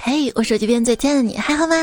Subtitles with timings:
[0.00, 1.74] 嘿，我手机边最亲爱的你还好吗？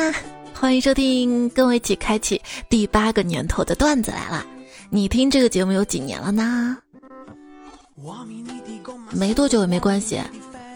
[0.54, 4.46] 欢迎收听，跟我一起开启第八个年头的段子来了。
[4.90, 6.78] 你听这个节目有几年了呢？
[9.12, 10.20] 没多久也没关系。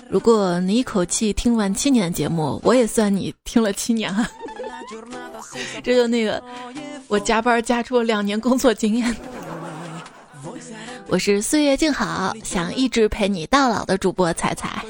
[0.10, 4.30] 如果你一口气听完七年的节目，我也算你听了七年啊。
[5.82, 6.44] 这就那个，
[7.08, 9.16] 我加班加出了两年工作经验。
[11.08, 14.84] 我是岁月静好，想一直陪你到老的主播彩彩。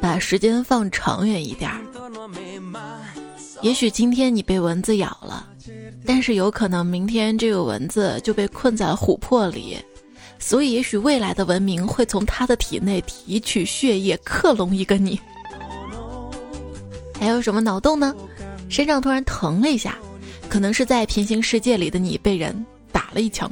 [0.00, 1.80] 把时间放长远一点儿，
[3.60, 5.46] 也许今天你被蚊子咬了，
[6.04, 9.78] 但是有可能明天这个蚊子就被困在了琥珀里，
[10.38, 15.20] 所以也许未来的文明会从它的体内提取血液克隆一个你。
[17.20, 18.14] 还有什么脑洞呢？
[18.68, 19.96] 身上突然疼了一下，
[20.48, 23.50] 可能是在平行世界里的你被人打了一枪。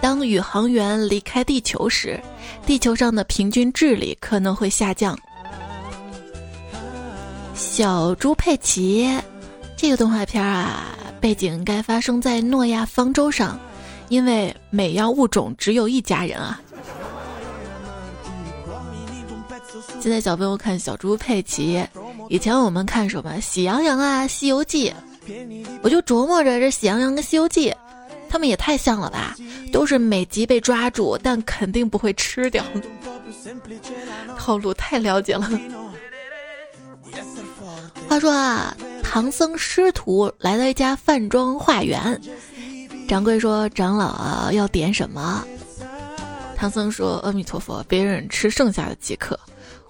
[0.00, 2.20] 当宇航员离开地球时。
[2.68, 5.18] 地球上的平均智力可能会下降。
[7.54, 9.08] 小猪佩奇，
[9.74, 13.58] 这个动画片啊，背景应该发生在诺亚方舟上，
[14.10, 16.60] 因为每样物种只有一家人啊。
[19.98, 21.82] 现在小朋友看小猪佩奇，
[22.28, 24.92] 以前我们看什么《喜羊羊》啊，《西游记》，
[25.80, 27.70] 我就琢磨着这《喜羊羊》跟《西游记》。
[28.28, 29.36] 他们也太像了吧，
[29.72, 32.64] 都是每集被抓住，但肯定不会吃掉。
[34.36, 35.50] 套路太了解了。
[38.08, 42.20] 话说啊，唐僧师徒来到一家饭庄化缘，
[43.06, 45.44] 掌柜说：“长老啊，要点什么？”
[46.56, 49.38] 唐僧说：“阿弥陀佛，别人吃剩下的即可。”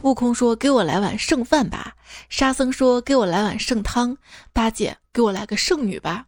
[0.02, 1.94] 悟空说：“给我来碗剩饭吧。”
[2.28, 4.16] 沙僧说：“给我来碗剩汤。”
[4.52, 6.24] 八戒：“给我来个剩女吧。”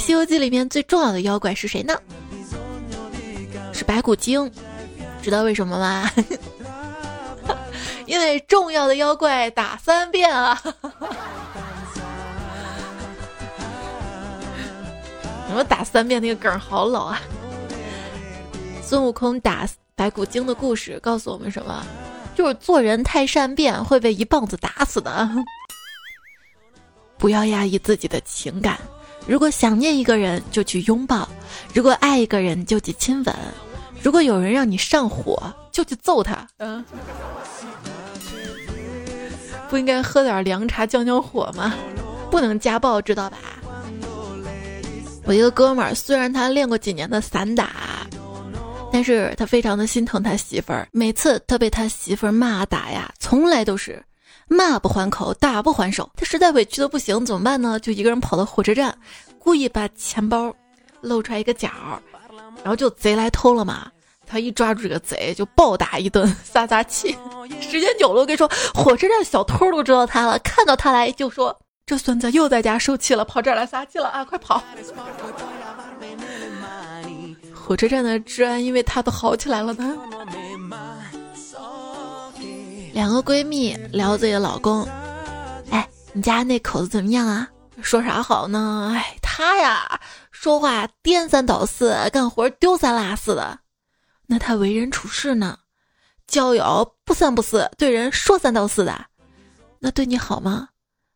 [0.00, 1.94] 西游记》里面最重要的妖怪是谁呢？
[3.72, 4.50] 是白骨精，
[5.22, 6.10] 知道为什么吗？
[8.06, 10.60] 因为重要的妖怪打三遍啊！
[15.46, 17.20] 怎么打三遍那个梗好老啊！
[18.82, 21.84] 孙悟空打白骨精的故事告诉我们什么？
[22.34, 25.30] 就是做人太善变会被一棒子打死的。
[27.18, 28.78] 不要压抑自己的情感。
[29.30, 31.24] 如果想念一个人，就去拥抱；
[31.72, 33.32] 如果爱一个人，就去亲吻；
[34.02, 36.44] 如果有人让你上火，就去揍他。
[36.56, 36.84] 嗯，
[39.68, 41.72] 不应该喝点凉茶降降火吗？
[42.28, 43.36] 不能家暴，知道吧？
[45.24, 47.70] 我一个哥们儿，虽然他练过几年的散打，
[48.92, 50.88] 但是他非常的心疼他媳妇儿。
[50.90, 54.02] 每次他被他媳妇儿骂打呀，从来都是。
[54.52, 57.78] 骂不还口，打不还手，他实在委屈的不行，怎么办呢？
[57.78, 58.92] 就一个人跑到火车站，
[59.38, 60.52] 故意把钱包
[61.00, 61.70] 露出来一个角，
[62.64, 63.88] 然后就贼来偷了嘛。
[64.26, 67.16] 他一抓住这个贼，就暴打一顿，撒撒气。
[67.60, 71.56] 时间久了，我跟你说，火车站小偷都知道他了，看到他来就说
[71.86, 74.60] ：“这孙子又在家受气了，跑这儿来撒气了啊，快跑！”
[77.54, 79.96] 火车站的治安因为他都好起来了呢。
[83.00, 84.86] 两个闺蜜聊自己的老公，
[85.70, 87.48] 哎，你家那口子怎么样啊？
[87.80, 88.92] 说啥好呢？
[88.94, 89.98] 哎，他呀，
[90.30, 93.58] 说话颠三倒四，干活丢三落四的。
[94.26, 95.56] 那他为人处事呢？
[96.26, 99.06] 交友不三不四，对人说三道四的。
[99.78, 100.68] 那对你好吗？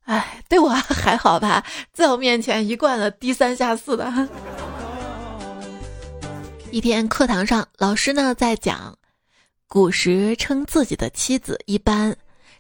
[0.07, 1.63] 哎，对我还好吧，
[1.93, 4.11] 在我面前一贯的低三下四的。
[6.73, 8.97] 一天课堂上，老师呢在讲。
[9.75, 12.15] 古时称自己的妻子一般，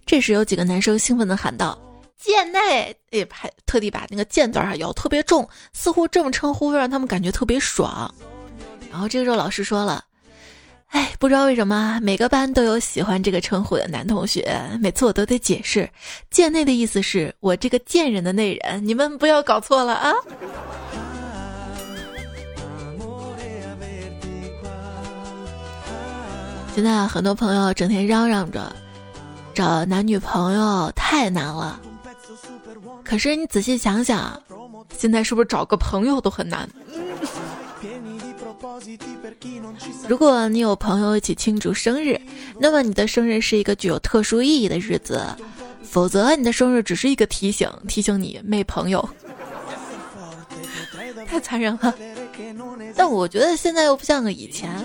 [0.04, 1.78] 这时有几个男生兴奋地喊道
[2.20, 8.12] ：“贱内！”也还特地把那个“贱”字儿咬特别重，似乎这么称呼会让他们感觉特别爽。
[8.90, 10.04] 然后这个时候老师说了
[10.90, 15.88] ：“哎，不知道为什么每个班都有喜欢这个称呼的男同学，每次我都得解释
[16.32, 20.12] ，‘贱内’的意思是我这个贱人的内人，你们不要搞错了啊。”
[26.74, 28.74] 现在很多朋友整天嚷嚷着
[29.54, 31.80] 找男女朋友太难了，
[33.04, 34.42] 可是你仔细想想，
[34.98, 36.68] 现在是不是找个朋友都很难？
[40.08, 42.20] 如果你有朋友一起庆祝生日，
[42.58, 45.20] 那么你的生日是一个具有特殊意义的日子；
[45.84, 49.08] 否则，你的生日只是一个提醒，提醒你没朋友。
[51.24, 51.94] 太残忍了。
[52.96, 54.84] 但我觉得现在又不像个以前。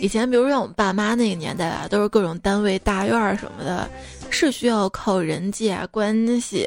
[0.00, 3.88] 以前，比如像我们爸妈那个年代啊，都是各种单位大院儿什么的，
[4.30, 6.66] 是需要靠人际啊关系，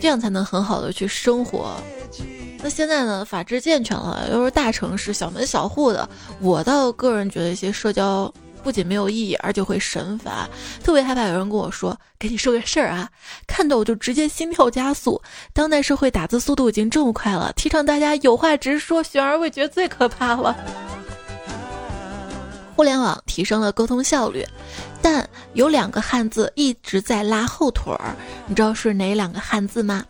[0.00, 1.74] 这样才能很好的去生活。
[2.62, 6.06] 那现在呢，法制健全了，又是大城市，小门小户的，
[6.40, 8.30] 我倒个人觉得一些社交
[8.62, 10.46] 不仅没有意义，而且会神烦，
[10.84, 13.08] 特别害怕有人跟我说：“给你说个事儿啊！”
[13.48, 15.18] 看到我就直接心跳加速。
[15.54, 20.54] 当代社会打字速度已经这么快了，提倡大家有话直说，悬而未决最可怕了。
[22.80, 24.42] 互联网提升了沟通效率，
[25.02, 28.16] 但有两个汉字一直在拉后腿儿，
[28.46, 30.02] 你知道是哪两个汉字吗？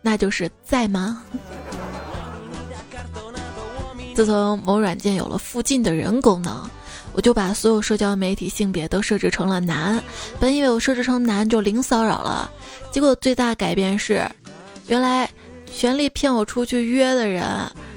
[0.00, 1.22] 那就是在吗？
[4.14, 6.58] 自从某软件有了附近的人功能，
[7.12, 10.02] 我就把所有社交媒体性别都设置成了男。
[10.40, 12.50] 本以为我设置成男就零骚扰了，
[12.90, 14.26] 结果最大改变是，
[14.86, 15.28] 原来
[15.70, 17.44] 全力骗我出去约的人，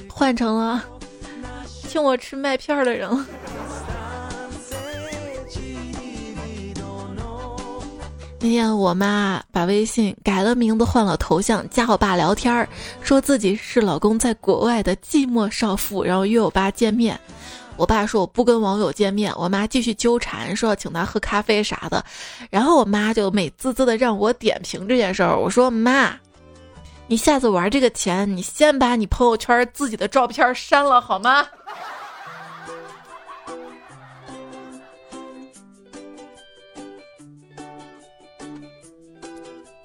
[0.09, 0.83] 换成了
[1.95, 3.09] 请我吃麦片的人。
[8.41, 12.67] 那天我妈把微信改了名字，换了头像，加我爸聊天儿，
[13.01, 17.17] 说自己是老公在国外的寂寞少妇，然后约我爸见面。
[17.77, 22.03] 我爸说我不跟网友见面，我妈继续纠缠，说要请他喝咖啡啥的。
[22.49, 25.39] 然后我妈就美滋滋的让我点评这件事儿。
[25.39, 26.13] 我说妈，
[27.07, 31.45] 你下次玩这个前，你先把你朋友圈自己的照片删了好吗？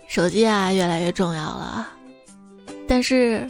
[0.09, 1.89] 手机啊，越来越重要了。
[2.89, 3.49] 但是，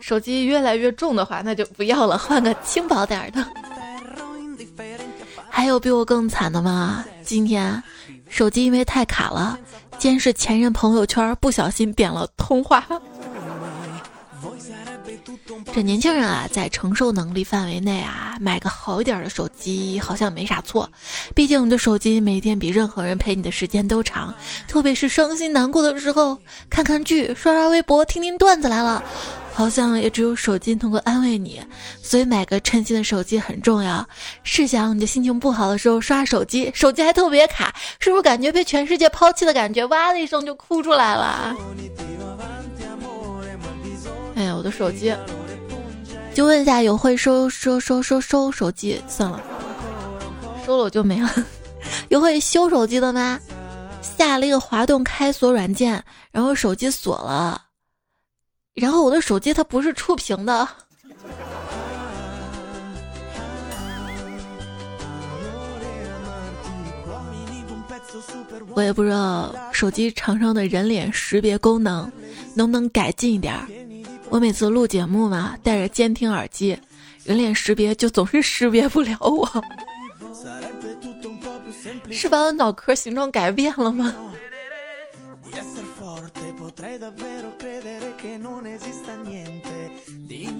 [0.00, 3.44] 手机越来越重的话，那就不要了，换个轻薄点的。
[5.50, 7.04] 还有比我更惨的吗？
[7.22, 7.82] 今天，
[8.28, 9.58] 手机因为太卡了，
[9.98, 12.86] 监视前任朋友圈，不小心点了通话。
[15.72, 20.88] 这年轻人啊，在承受能力范围内啊，买个好一点的手机好像没啥错。
[21.34, 24.32] 毕竟你的手机每天比任何人陪你的时间都长，
[24.68, 26.38] 特别是伤心难过的时候，
[26.70, 29.02] 看看剧、刷刷微博、听听段子来了，
[29.54, 31.62] 好像也只有手机能够安慰你。
[32.02, 34.06] 所以买个称心的手机很重要。
[34.42, 39.86] 试想你的心情不好的时候刷手机，手机还特别卡，是不是感觉被全世界抛弃的感觉？
[39.86, 41.56] 哇的一声就哭出来了。
[44.34, 45.14] 哎呀，我的手机。
[46.34, 49.00] 就问一下，有会收收收收收手机？
[49.06, 49.40] 算了，
[50.66, 51.30] 收了我就没了。
[52.10, 53.38] 有会修手机的吗？
[54.02, 56.02] 下了一个滑动开锁软件，
[56.32, 57.62] 然后手机锁了，
[58.74, 60.68] 然后我的手机它不是触屏的。
[68.74, 72.10] 我也不知道手机厂商的人脸识别功能
[72.54, 73.68] 能不能改进一点儿。
[74.28, 76.76] 我每次录节目嘛，戴着监听耳机，
[77.22, 79.48] 人脸识别就总是识别不了我，
[82.10, 84.12] 是把我脑壳形状改变了吗？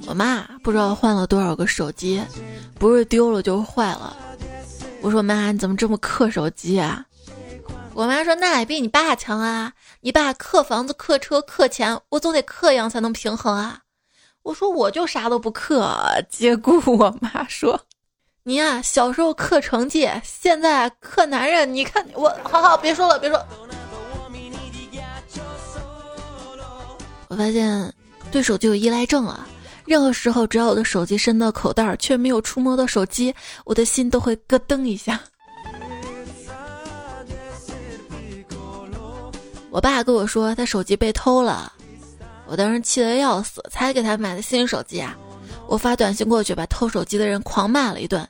[0.06, 2.22] 我妈不知道换了多少个手机，
[2.78, 4.16] 不是丢了就是坏了。
[5.00, 7.04] 我说妈，你怎么这么克手机啊？
[7.94, 9.72] 我妈说：“那也比你爸强啊！
[10.00, 13.80] 你爸克房子、克车、克钱，我总得克样才能平衡啊！”
[14.42, 15.88] 我说：“我就啥都不克。”
[16.28, 17.80] 结果我妈说
[18.42, 21.72] ：“你呀，小时候克成绩，现在克男人。
[21.72, 23.40] 你看我，好好别说了，别说。”
[27.34, 27.92] 我发现
[28.30, 29.44] 对手机有依赖症了，
[29.84, 35.20] 任何时候只要我的手机伸到口袋儿却没有触摸到手机，我的心都会咯噔一下。
[39.68, 41.72] 我爸跟我说他手机被偷了，
[42.46, 45.18] 我当时气得要死，才给他买的新手机啊！
[45.66, 48.24] 我发短信过去，把偷手机的人狂骂了一顿。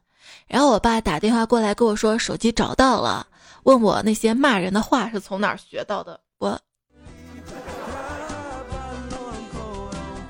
[0.46, 3.26] 然后我爸打电话过来跟我说手机找到了，
[3.64, 6.18] 问我那些骂人的话是从哪儿学到的。
[6.38, 6.58] 我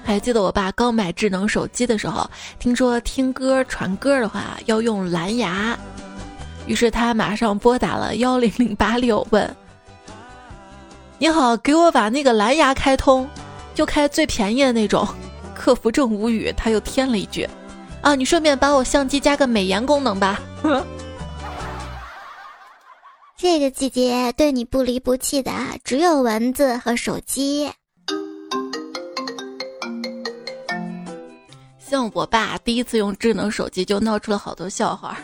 [0.04, 5.76] 还记得我爸刚买智能手机的时候，听说听歌传歌的话要用蓝牙，
[6.66, 9.56] 于是他马上拨打了幺零零八六问。
[11.18, 13.26] 你好，给我把那个蓝牙开通，
[13.74, 15.08] 就开最便宜的那种。
[15.54, 17.48] 客服正无语，他又添了一句
[18.02, 20.38] ：“啊，你顺便把我相机加个美颜功能吧。
[23.38, 27.70] ”这个季节对你不离不弃的只有蚊子和手机。
[31.94, 35.16] 像我爸第一次用智能手机就闹出了好多笑话，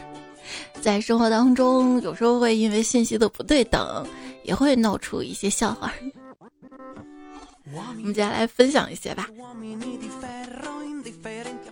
[0.81, 4.07] 在生活当中有时候会因为信息的不对等。
[4.43, 5.93] 也会闹出一些笑话。
[7.73, 9.29] 我们接下来分享一些吧。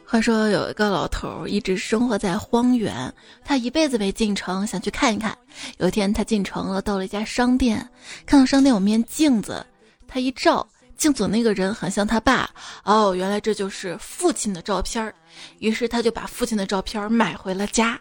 [0.05, 3.13] 话说有一个老头一直生活在荒原，
[3.43, 5.37] 他一辈子没进城，想去看一看。
[5.79, 7.89] 有一天他进城了，到了一家商店，
[8.27, 9.65] 看到商店有面镜子，
[10.07, 12.51] 他一照，镜子那个人很像他爸。
[12.85, 15.15] 哦，原来这就是父亲的照片儿。
[15.61, 17.99] 于是他就把父亲的照片买回了家。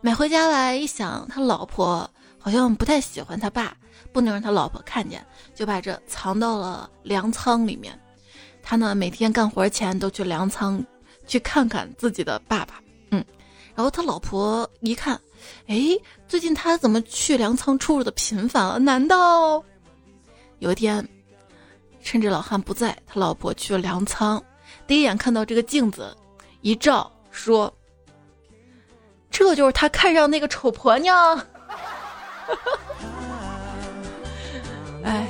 [0.00, 3.76] 买回家来一想，他老婆好像不太喜欢他爸，
[4.12, 5.24] 不能让他老婆看见，
[5.54, 7.98] 就把这藏到了粮仓里面。
[8.62, 10.82] 他呢，每天干活前都去粮仓
[11.26, 12.80] 去看看自己的爸爸。
[13.10, 13.24] 嗯，
[13.74, 15.20] 然后他老婆一看，
[15.66, 15.76] 哎，
[16.26, 18.78] 最近他怎么去粮仓出入的频繁了？
[18.78, 19.62] 难道
[20.60, 21.06] 有一天，
[22.06, 24.40] 趁着老汉不在，他老婆去了粮仓，
[24.86, 26.16] 第一眼看到这个镜子，
[26.60, 27.74] 一照说。
[29.28, 31.26] 这就是他看上那个丑婆娘。
[35.02, 35.26] 哎，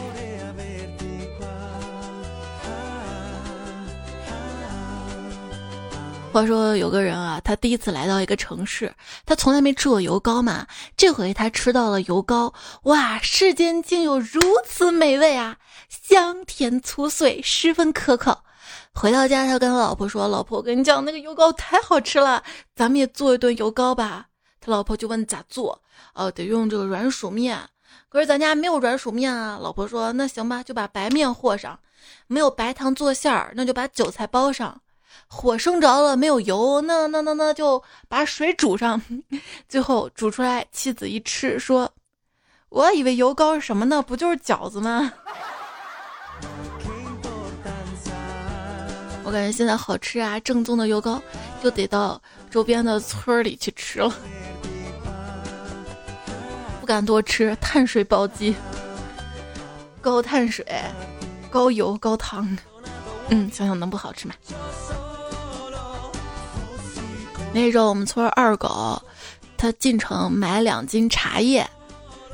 [6.30, 12.52] 话说有个人啊，他第一次来到一个城市，他从来没吃过油糕嘛，这回他吃到了油糕，
[12.82, 15.56] 哇，世间竟有如此美味啊，
[15.88, 18.38] 香甜粗碎，十分可口。
[18.94, 22.42] 回到家，他跟老婆说：“老婆，我跟你讲，那个油糕太好吃了，
[22.74, 24.26] 咱们也做一顿油糕吧。”
[24.60, 25.82] 他老婆就问咋做？
[26.14, 27.58] 哦，得用这个软薯面，
[28.08, 29.58] 可是咱家没有软薯面啊。
[29.60, 31.78] 老婆说：“那行吧，就把白面和上。
[32.26, 34.80] 没有白糖做馅儿，那就把韭菜包上。
[35.28, 39.00] 火生着了，没有油，那那那那就把水煮上。
[39.68, 41.92] 最后煮出来，妻子一吃说：
[42.70, 44.02] 我以为油糕是什么呢？
[44.02, 45.12] 不就是饺子吗？”
[49.26, 51.20] 我感觉现在好吃啊，正宗的油糕
[51.60, 54.14] 就得到周边的村里去吃了，
[56.80, 58.54] 不敢多吃，碳水暴击，
[60.00, 60.64] 高碳水、
[61.50, 62.56] 高油、高糖，
[63.30, 64.34] 嗯，想想能不好吃吗？
[67.52, 69.02] 那时候我们村二狗，
[69.56, 71.68] 他进城买两斤茶叶，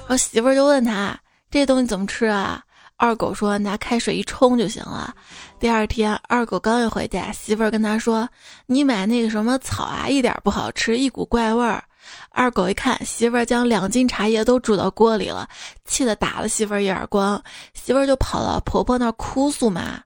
[0.01, 1.19] 然后媳妇儿就问他
[1.51, 2.63] 这东西怎么吃啊？
[3.03, 5.13] 二狗说拿开水一冲就行了。
[5.59, 8.29] 第二天，二狗刚一回家，媳妇儿跟他说
[8.67, 11.83] ：“你买那个什么草啊，一点不好吃，一股怪味儿。”
[12.31, 15.49] 二狗一看，媳妇儿将两斤茶叶都煮到锅里了，
[15.85, 17.43] 气得打了媳妇儿一耳光。
[17.75, 20.01] 媳妇儿就跑到婆婆那儿哭诉嘛。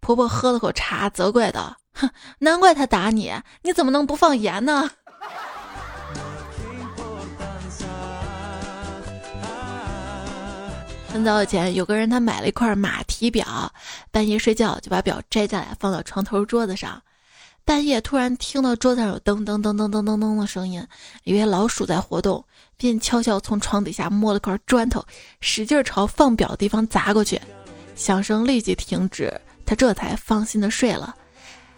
[0.00, 4.90] 婆婆喝了口茶，责怪道：“哼，难怪他打你，你怎么能不放盐呢？”
[11.12, 13.70] 很早以前，有个人他买了一块马蹄表，
[14.12, 17.02] 半夜睡觉就把表摘下来放到床头桌子上。
[17.64, 20.86] 半夜突然听到桌子上有噔噔噔噔噔噔噔的声音，
[21.24, 22.42] 以为老鼠在活动，
[22.76, 25.04] 便悄悄从床底下摸了块砖头，
[25.40, 27.40] 使劲朝放表的地方砸过去。
[27.96, 31.14] 响声立即停止，他这才放心的睡了。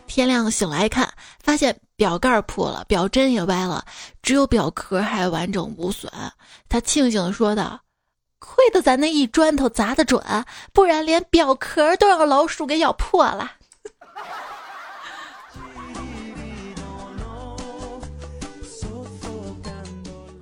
[0.06, 1.10] 天亮醒来一看，
[1.42, 3.82] 发现表盖破了，表针也歪了，
[4.22, 6.12] 只有表壳还完整无损。
[6.68, 7.80] 他庆幸的说道。
[8.44, 10.20] 亏得咱那一砖头砸得准，
[10.72, 13.52] 不然连表壳都让老鼠给咬破了。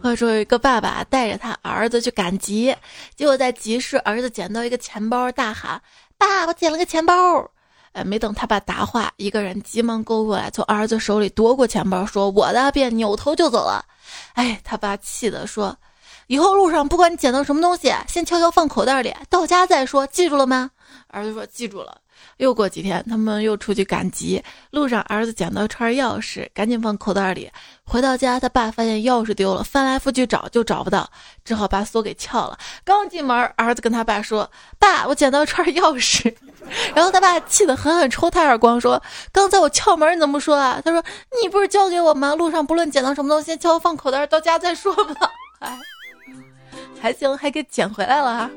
[0.03, 2.75] 话说有一个爸爸带着他儿子去赶集，
[3.15, 5.81] 结果在集市，儿子捡到一个钱包，大喊
[6.17, 7.13] ：“爸，我捡了个钱包！”
[7.93, 13.85] 哎，没等他爸答话，一个人急忙勾过来，从儿子手里夺过钱包，说：“我的！”便扭头就走了。
[14.33, 15.77] 哎，他爸气的说。
[16.31, 20.71] 以后路上不管你捡到什么东西，先悄悄放口袋里，到家再说，记住了吗？
[21.09, 21.97] 儿子说记住了。
[22.37, 27.51] 又过几天，他们又出去赶集，路上儿子捡到一串钥匙，赶紧放口袋里。
[27.83, 31.11] 回到家，他爸发现钥匙丢了，翻来覆去找就找不到，
[31.45, 32.57] 只好把锁给撬了。
[32.85, 36.33] 刚进门，儿子跟他爸说：“爸，我捡到一串钥匙。
[36.95, 41.03] ”然后他爸气得狠狠抽他耳光，说：“刚才我撬门，你怎么不说啊？”他说
[41.43, 42.37] ：“你不是交给我吗？
[42.37, 45.33] 路上不论捡到什么东西，先悄悄放口袋，到家再说吧。
[45.59, 45.77] ”哎。
[47.01, 48.51] 还行，还给捡回来了哈。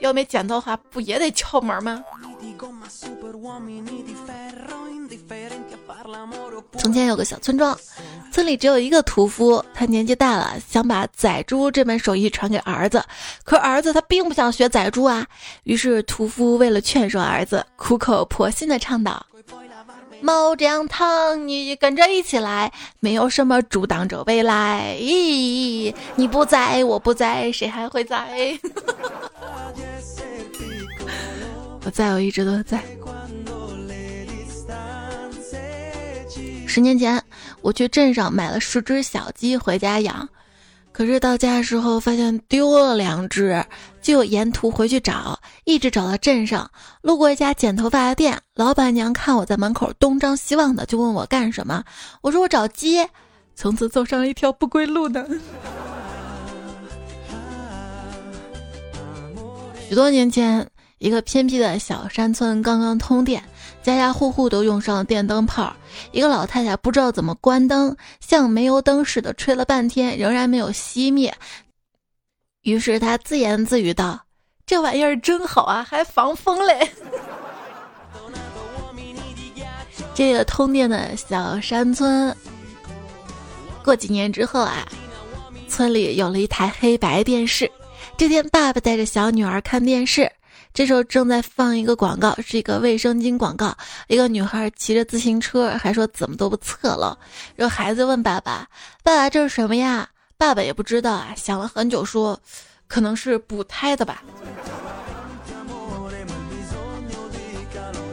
[0.00, 2.04] 要没捡到的话，不也得敲门吗？
[6.76, 7.78] 从前有个小村庄，
[8.30, 13.02] 村里只有一个屠夫，他年纪大了，想把宰猪这门手艺传给儿子。
[13.44, 15.26] 可儿子他并不想学宰猪啊，
[15.62, 19.24] 于是屠夫为了劝说儿子，苦口婆心的倡导。
[20.24, 24.96] 猫姜汤，你跟着一起来，没有什么阻挡着未来。
[24.98, 28.58] 咦，你不在，我不在，谁还会在？
[31.84, 32.82] 我在，我一直都在。
[36.66, 37.22] 十年前，
[37.60, 40.26] 我去镇上买了十只小鸡回家养。
[40.94, 43.64] 可是到家的时候发现丢了两只，
[44.00, 46.70] 就沿途回去找，一直找到镇上，
[47.02, 51.82] 路过一家剪头发的店，老板娘看我在门口东张西望的，就问我干什么。
[52.22, 53.04] 我说我找鸡，
[53.56, 55.26] 从此走上了一条不归路呢。
[59.88, 60.64] 许多年前。
[60.98, 63.42] 一个偏僻的小山村刚刚通电，
[63.84, 65.70] 家家户户都用上了电灯泡。
[66.10, 71.32] 一个老太太不知道怎么关灯，像煤油灯似的吹了半天，仍然没有熄灭。
[72.62, 74.18] 于是她自言自语道
[74.64, 76.90] ：“这玩意儿真好啊，还防风嘞。
[80.16, 82.34] ”这个通电的小山村，
[83.84, 84.88] 过几年之后啊，
[85.68, 87.70] 村里有了一台黑白电视。
[88.16, 90.30] 这天，爸爸带着小女儿看电视，
[90.74, 93.72] 这时候正在放一个广告，是一个卫生巾广告。
[94.08, 97.16] 一个女孩骑着自行车，还说怎么都不侧漏。
[97.54, 98.66] 然后孩子问爸爸
[99.04, 102.36] ：“爸爸，这是什么呀？”爸爸也不知道啊，想了很久说
[102.88, 104.24] ：“可能是补胎的吧。”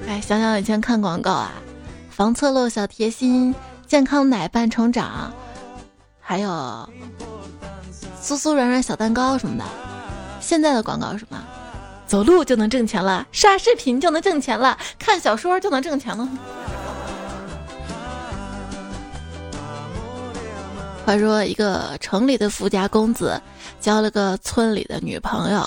[0.07, 1.51] 哎，想想以前看广告啊。
[2.11, 3.55] 防侧漏小贴心，
[3.87, 5.33] 健康奶伴成长，
[6.19, 6.49] 还有
[8.21, 9.65] 酥酥软软小蛋糕什么的。
[10.39, 11.43] 现在的广告是什么？
[12.11, 16.27] 走路就能挣钱了，刷视频就能挣钱了，看小说就能挣钱了。
[21.05, 23.41] 话说，一个城里的富家公子
[23.79, 25.65] 交了个村里的女朋友，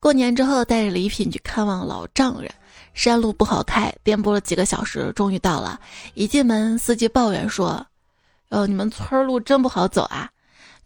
[0.00, 2.50] 过年之后带着礼品去看望老丈人。
[2.92, 5.78] 山路不好开，颠簸了几个小时，终于到了。
[6.14, 7.86] 一进门，司机抱怨说
[8.50, 10.28] ：“哦，你们村路真不好走啊！”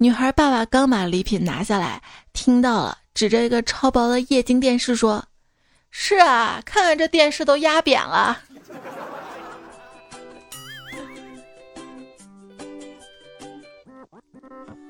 [0.02, 2.00] 女孩爸爸刚把礼品拿下来，
[2.33, 5.23] 听到了，指着一个超薄的液晶电视说
[5.92, 8.40] ：“是啊，看看这电视都压扁了。”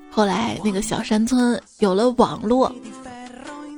[0.09, 2.73] 后来，那个小山村有了网络，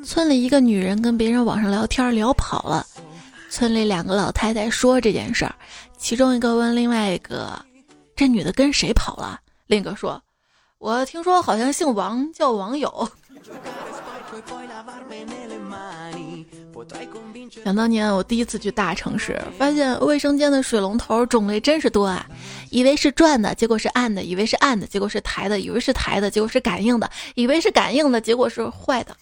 [0.05, 2.85] 村里一个女人跟别人网上聊天聊跑了。
[3.49, 5.55] 村里两个老太太说这件事儿，
[5.97, 7.59] 其中一个问另外一个
[8.15, 10.21] ：“这女的跟谁跑了？”另一个说
[10.83, 13.09] ：“我听说好像姓王，叫网友。”
[17.63, 22.27] 想当年我第一次去大城市，发现卫生间的水龙头种类真是多啊！
[22.69, 29.15] 以为是转的，结果是按的；以为是按的，结果是抬的；以为是抬的，结果是感应的；以为是感应的，结果是坏的。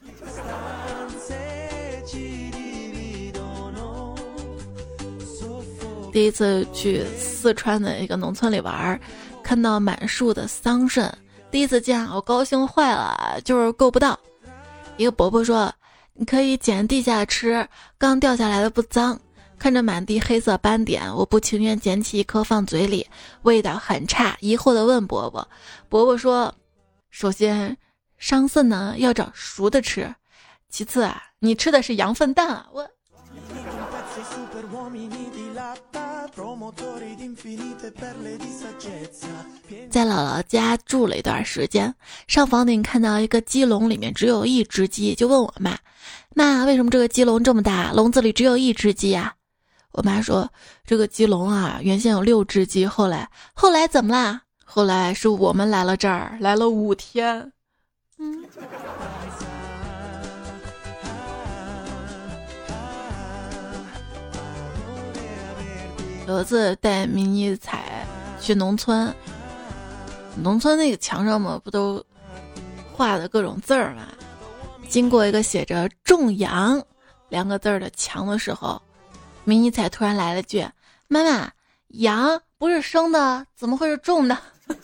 [6.11, 8.99] 第一次去四川的一个农村里玩，
[9.43, 11.07] 看到满树的桑葚，
[11.51, 14.17] 第一次见，我高兴坏了，就是够不到。
[14.95, 15.71] 一个伯伯说
[16.15, 19.19] ：“你可以捡地下吃，刚掉下来的不脏。”
[19.59, 23.05] 看着满地黑色斑点，我不情愿捡起一颗放嘴里，
[23.43, 25.47] 味道很差，疑惑的问伯伯。
[25.89, 26.51] 伯伯说
[27.11, 27.77] ：“首先，
[28.17, 30.15] 桑葚呢要找熟的吃，
[30.69, 32.89] 其次啊，你吃的是羊粪蛋啊，我。”
[39.89, 41.93] 在姥姥家住了一段时间，
[42.27, 45.77] 上房顶看到一个鸡笼，里面只有一只鸡，就问我妈
[46.35, 49.33] ：“妈，为什么这个鸡笼这么大，笼子里只有一只鸡呀？”
[49.93, 50.51] 我妈说
[50.85, 54.41] ：“这个鸡笼啊，原先有六只鸡，后来后来怎么啦？
[54.65, 57.51] 后来是我们来了这儿，来了五天。”
[58.19, 58.43] 嗯。
[66.27, 68.05] 有一次带迷你彩
[68.39, 69.13] 去农村，
[70.35, 72.03] 农村那个墙上嘛，不都
[72.93, 74.03] 画的各种字儿嘛？
[74.87, 76.81] 经过一个写着“种羊”
[77.29, 78.81] 两个字儿的墙的时候，
[79.43, 80.67] 迷你彩突然来了句
[81.07, 81.49] ：“妈妈，
[81.89, 84.37] 羊不是生的，怎么会是种的？”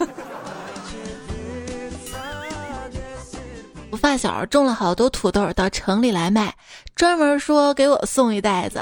[3.92, 6.54] 我发小种了好多土豆到城里来卖，
[6.96, 8.82] 专门说给我送一袋子。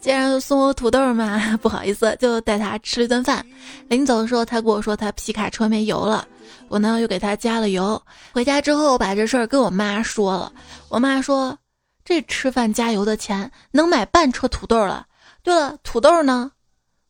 [0.00, 3.44] 既然送我土豆嘛， 不好意思，就带他吃了一顿饭。
[3.88, 6.26] 临走的时候，他跟我说他皮卡车没油了，
[6.68, 8.00] 我呢又给他加了油。
[8.32, 10.50] 回家之后，我把这事儿跟我妈说了。
[10.88, 11.56] 我妈说
[12.02, 15.06] ：“这吃饭加油的钱能买半车土豆了。”
[15.44, 16.50] 对了，土豆呢？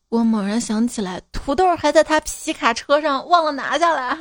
[0.09, 4.17] 我猛然想起来，土豆还在他皮卡车上，忘了拿下来。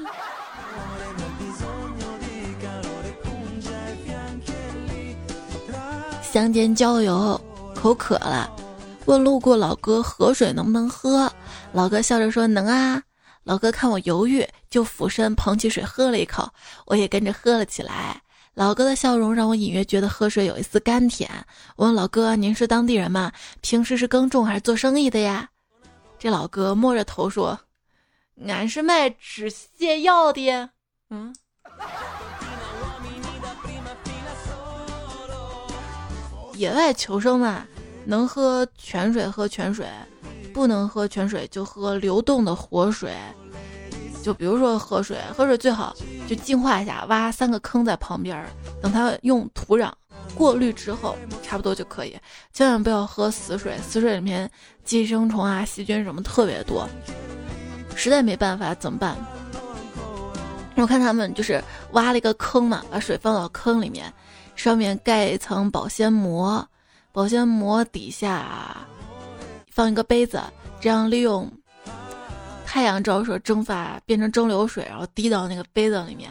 [6.23, 7.41] 乡间郊游，
[7.75, 8.49] 口渴了。
[9.07, 11.33] 问路过老哥河水能不能喝，
[11.73, 13.03] 老哥笑着说能啊。
[13.45, 16.49] 老哥看我犹豫，就俯身捧起水喝了一口，
[16.87, 18.21] 我也跟着喝了起来。
[18.55, 21.29] 老哥的笑容让我隐约觉得喝水有一丝甘甜。
[21.77, 23.33] 我问老哥：“您是当地人吗？
[23.63, 25.49] 平时是耕种还是做生意的呀？”
[26.19, 27.59] 这老哥摸着头说
[28.47, 30.71] ：“俺是卖止泻药的。”
[31.09, 31.35] 嗯，
[36.55, 37.67] 野外求生嘛。
[38.11, 39.87] 能喝泉水喝泉水，
[40.53, 43.15] 不能喝泉水就喝流动的活水。
[44.21, 45.95] 就比如说喝水，喝水最好
[46.29, 48.45] 就净化一下，挖三个坑在旁边，
[48.83, 49.93] 等它用土壤
[50.35, 52.19] 过滤之后差不多就可以。
[52.53, 54.51] 千万不要喝死水，死水里面
[54.83, 56.89] 寄生虫啊、细菌什么特别多。
[57.95, 59.17] 实在没办法怎么办？
[60.75, 64.13] 我看他们就是挖了一个坑嘛，把水放到坑里面，
[64.57, 66.67] 上面盖一层保鲜膜，
[67.13, 68.77] 保鲜膜底下
[69.69, 70.41] 放一个杯子，
[70.81, 71.51] 这样利用
[72.65, 76.31] 太阳照射蒸发变成蒸馏水，然后滴到那个杯子里面。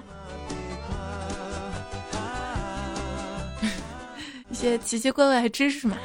[4.50, 5.98] 一些奇奇怪怪的知识嘛，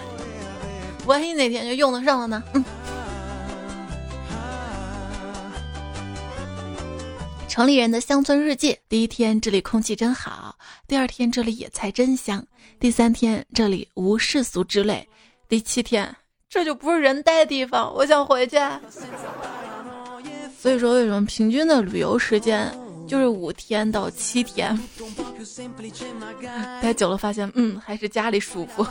[1.07, 2.43] 万一哪天就用得上了呢？
[2.53, 2.65] 嗯。
[7.55, 10.53] 城里人的乡村日记：第一天，这里空气真好；
[10.89, 12.41] 第二天，这里野菜真香；
[12.81, 15.07] 第三天，这里无世俗之类；
[15.49, 16.13] 第七天，
[16.49, 18.57] 这就不是人待的地方，我想回去。
[20.59, 24.77] 所以说，为什么平均的旅游时间就是五天到七天？
[26.83, 28.85] 待久了发现，嗯，还是家里舒服。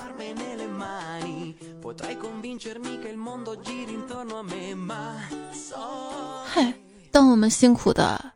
[6.45, 6.73] 嗨，
[7.11, 8.31] 当我们辛苦的。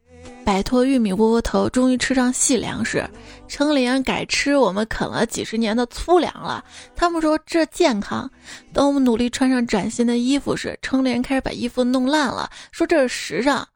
[0.48, 3.06] 摆脱玉米窝窝头，终于吃上细粮食。
[3.50, 6.64] 城里人改吃我们啃了几十年的粗粮了。
[6.96, 8.32] 他们说这健康。
[8.72, 13.68] 当我们努力穿上崭新的衣服时，城里人开始把衣服弄烂了，说这是时尚。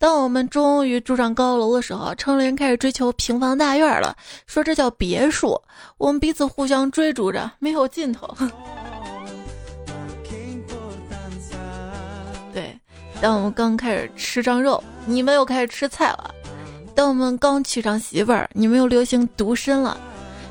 [0.00, 4.16] 当我们终于住上高楼的时候，城里人开始追求平房大院了，
[4.48, 5.56] 说这叫别墅。
[5.96, 8.28] 我们彼此互相追逐着，没有尽头。
[13.20, 16.30] 当我们刚开始吃张肉，你们又开始吃菜了；
[16.94, 19.96] 当我们刚娶上媳妇儿，你们又流行独身了；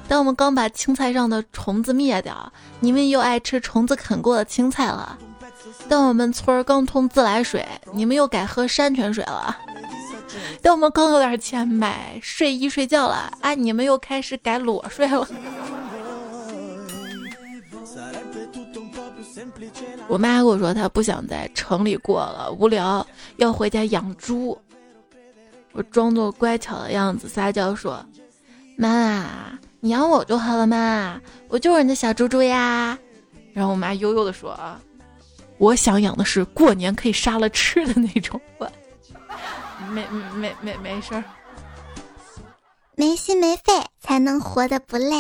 [0.07, 5.15] 当我们刚把青菜上的虫子灭掉，你们又爱吃虫子啃过的青菜了；
[5.87, 9.55] 当我们村儿刚通自来水，你们又改喝山泉水了；
[10.63, 15.27] 当我们刚有点钱买睡衣睡觉了，啊，你们又开始改裸睡了。
[20.07, 23.05] 我妈跟我说，她不想在城里过了，无聊，
[23.37, 24.57] 要回家养猪。
[25.73, 28.05] 我装作乖巧的样子撒娇说
[28.77, 31.19] ：“妈妈，你养我就好了嘛，
[31.49, 32.97] 我就是你的小猪猪呀。”
[33.53, 34.79] 然后我妈悠悠的说：“啊，
[35.57, 38.39] 我想养的是过年可以杀了吃的那种。”
[39.91, 41.23] 没没没没事儿，
[42.95, 45.15] 没心没肺才能活得不累。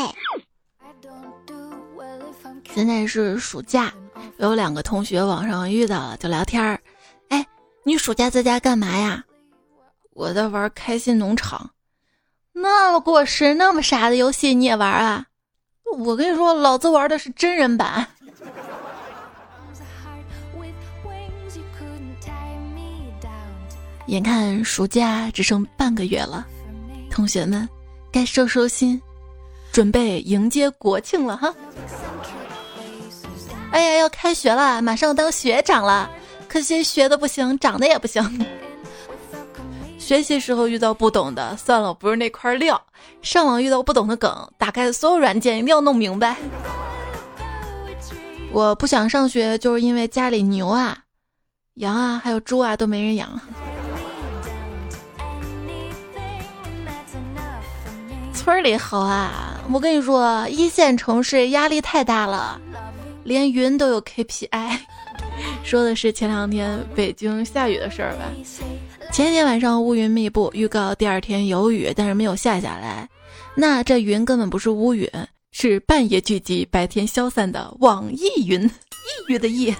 [2.73, 3.93] 现在是暑假。
[4.37, 6.79] 有两个同学网上遇到了就聊天儿，
[7.29, 7.45] 哎，
[7.83, 9.23] 你暑假在家干嘛呀？
[10.13, 11.69] 我在玩开心农场，
[12.53, 15.25] 那么过时、那么傻的游戏你也玩啊？
[15.97, 18.07] 我跟你说，老子玩的是真人版。
[24.07, 26.45] 眼看暑假只剩半个月了，
[27.09, 27.67] 同学们
[28.11, 29.01] 该收收心，
[29.71, 31.53] 准备迎接国庆了哈。
[33.75, 36.09] 哎呀，要开学了，马上当学长了，
[36.47, 38.23] 可惜学的不行，长得也不行。
[39.99, 42.81] 学习时候遇到不懂的，算了，我不是那块料。
[43.21, 46.37] 上网遇到不懂的梗，打开所有软件一定要弄明白。
[48.53, 50.97] 我不想上学，就是因为家里牛啊、
[51.73, 53.37] 羊啊，还有猪啊都没人养。
[58.33, 62.57] 村里好啊，我跟你说，一线城市压力太大了。
[63.25, 64.79] 连云都有 KPI，
[65.65, 68.31] 说的是前两天北京下雨的事儿吧？
[69.11, 73.09] 前一天晚上乌云密布，预告第二天有雨，但是没有下下来。
[73.55, 75.09] 那这云根本不是乌云，
[75.51, 79.73] 是半夜聚集、白天消散的网易云，抑郁的抑。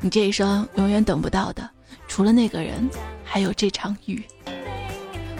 [0.00, 1.68] 你这一生永远等不到的，
[2.06, 2.88] 除了那个人，
[3.24, 4.22] 还有这场雨。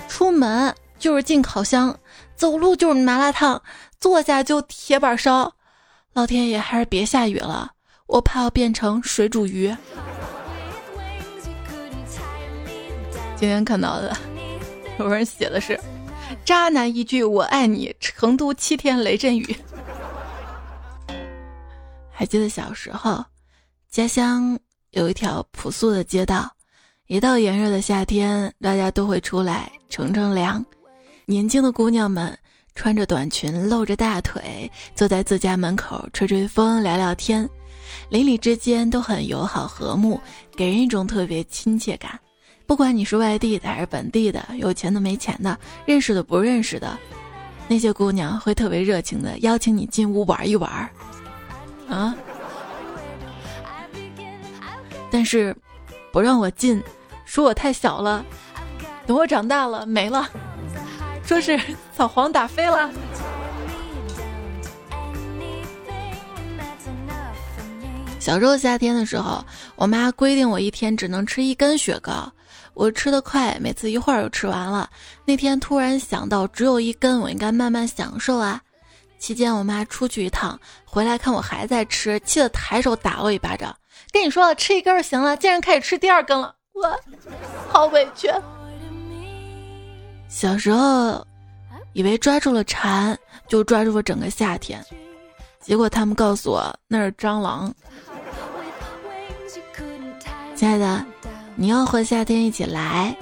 [0.08, 1.96] 出门就是进烤箱，
[2.34, 3.62] 走路就是麻辣烫，
[4.00, 5.54] 坐下就铁板烧。
[6.14, 7.72] 老天爷，还是别下雨了，
[8.06, 9.74] 我怕要变成水煮鱼。
[13.34, 14.14] 今天看到的
[14.98, 15.80] 有人写的是
[16.44, 19.56] “渣男一句我爱你”，成都七天雷阵雨。
[22.10, 23.24] 还记得小时候，
[23.90, 24.58] 家乡
[24.90, 26.48] 有一条朴素的街道，
[27.06, 30.62] 一到炎热的夏天，大家都会出来乘乘凉，
[31.24, 32.38] 年轻的姑娘们。
[32.74, 37.48] 穿着短裙，露着大腿，坐在自家门口吹吹风，聊聊天，
[38.08, 40.20] 邻里之间都很友好和睦，
[40.56, 42.18] 给人一种特别亲切感。
[42.66, 46.98] 不管你是外地的还是本地的，有钱的没钱的，认识的不认识的，
[47.68, 50.90] 那些姑娘会特别热情的邀请你进屋玩一玩。
[51.88, 52.16] 啊！
[55.10, 55.54] 但是
[56.10, 56.82] 不让我进，
[57.26, 58.24] 说我太小了，
[59.06, 60.26] 等我长大了没了。
[61.32, 61.58] 就是
[61.96, 62.90] 扫黄打飞了。
[68.20, 69.42] 小时候夏天的时候
[69.74, 72.30] 我妈规定我一天只能吃一根雪糕
[72.74, 74.88] 我吃的快每次一会儿就吃完了。
[75.24, 78.60] 那天突然想到只有一根我应该慢慢享受啊。
[79.18, 83.74] 期间我妈出去一趟回来看我还在吃气得抬手打我一巴掌。
[84.12, 86.54] 跟你说了吃一根就行了竟然开始吃第二根了。
[86.74, 87.00] 我
[87.70, 88.30] 好委屈
[90.32, 91.24] 小时候，
[91.92, 93.16] 以为抓住了蝉
[93.46, 94.82] 就抓住了整个夏天，
[95.60, 97.72] 结果他们告诉我那是蟑螂。
[100.56, 101.04] 亲爱的，
[101.54, 103.14] 你要和夏天一起来，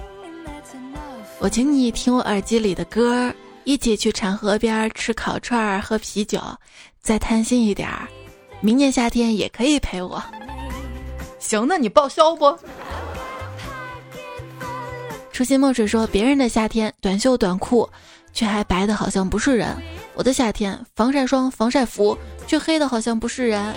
[1.41, 6.41] 我请你听我耳机里的歌，一起去蝉河边吃烤串、喝啤酒，
[7.03, 8.09] 再贪心一点儿，
[8.61, 10.23] 明年夏天也可以陪我。
[11.41, 12.57] 行，那你报销不？
[15.41, 17.89] 初心墨水说：“别人的夏天短袖短裤，
[18.31, 19.75] 却还白的好像不是人；
[20.13, 22.15] 我的夏天防晒霜、防晒服，
[22.47, 23.75] 却黑的好像不是人。”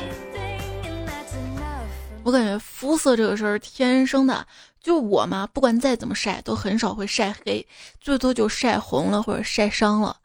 [2.21, 4.45] 我感觉肤色这个事儿天生的，
[4.81, 7.65] 就我嘛，不管再怎么晒，都很少会晒黑，
[8.01, 10.17] 最多就晒红了或者晒伤了。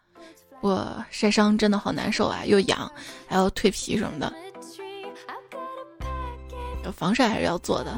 [0.61, 2.91] 我晒伤真的好难受啊，又痒，
[3.29, 4.35] 还要蜕皮什么的。
[6.97, 7.97] 防晒还是要做的，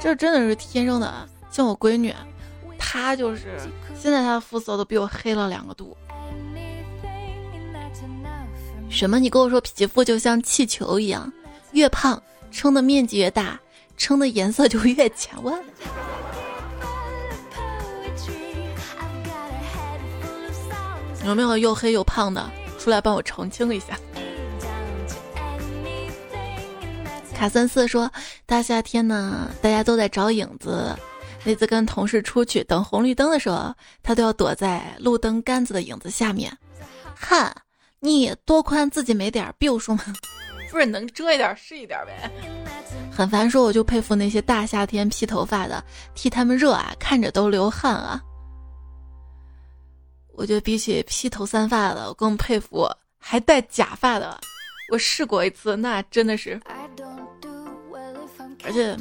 [0.00, 1.28] 这真的是天生的啊。
[1.52, 2.12] 像我闺女，
[2.78, 3.56] 她就是
[3.94, 5.96] 现在她的肤色都比我黑了两个度。
[8.90, 9.18] 什么？
[9.20, 11.32] 你跟我说皮肤就像气球一样，
[11.72, 13.60] 越胖撑的面积越大，
[13.96, 15.32] 撑的颜色就越浅。
[15.42, 15.52] 我
[21.24, 22.50] 有没有又黑又胖的？
[22.78, 23.96] 出来帮我澄清一下。
[27.32, 28.10] 卡森四说
[28.44, 30.94] ：“大夏天呢，大家都在找影子。
[31.44, 36.56] 那次跟同事出去等红绿灯的时候，他都要躲在路灯杆子的影子下面。
[37.16, 37.54] 看，
[38.00, 40.04] 你多宽自己没点儿避数吗？
[40.70, 42.30] 不是能遮一点是一点呗。
[43.10, 48.22] 很烦，说我就佩服那些大夏天披头发的，替他们热啊，看着都流汗啊。
[50.34, 54.40] 我觉得比起披头散发的，我更佩服还戴假发的。
[54.90, 56.58] 我试过一次，那真的是。”
[58.64, 58.96] 而且，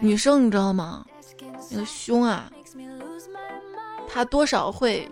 [0.00, 1.04] 女生你知道吗？
[1.70, 2.50] 那个胸啊，
[4.08, 5.08] 它多少会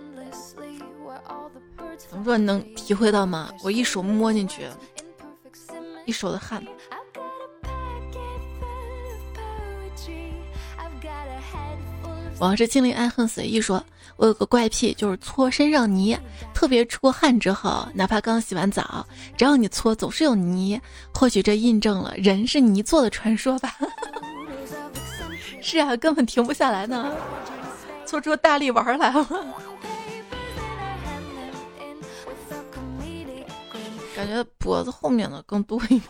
[2.09, 2.37] 怎么说？
[2.38, 3.51] 你能体会到吗？
[3.62, 4.62] 我一手摸进去，
[6.05, 6.62] 一手的汗。
[12.38, 13.83] 往事清零，爱恨随意说。
[14.16, 16.19] 我有个怪癖，就是搓身上泥，
[16.55, 20.81] 特别出过汗之后，哪怕刚洗完澡，只要你搓，总是有泥。
[21.14, 23.77] 或许这印证了人是泥做的传说吧。
[25.61, 27.14] 是啊，根本停不下来呢，
[28.07, 29.27] 搓出大力丸来了。
[34.14, 36.03] 感觉脖子后面的更多一点。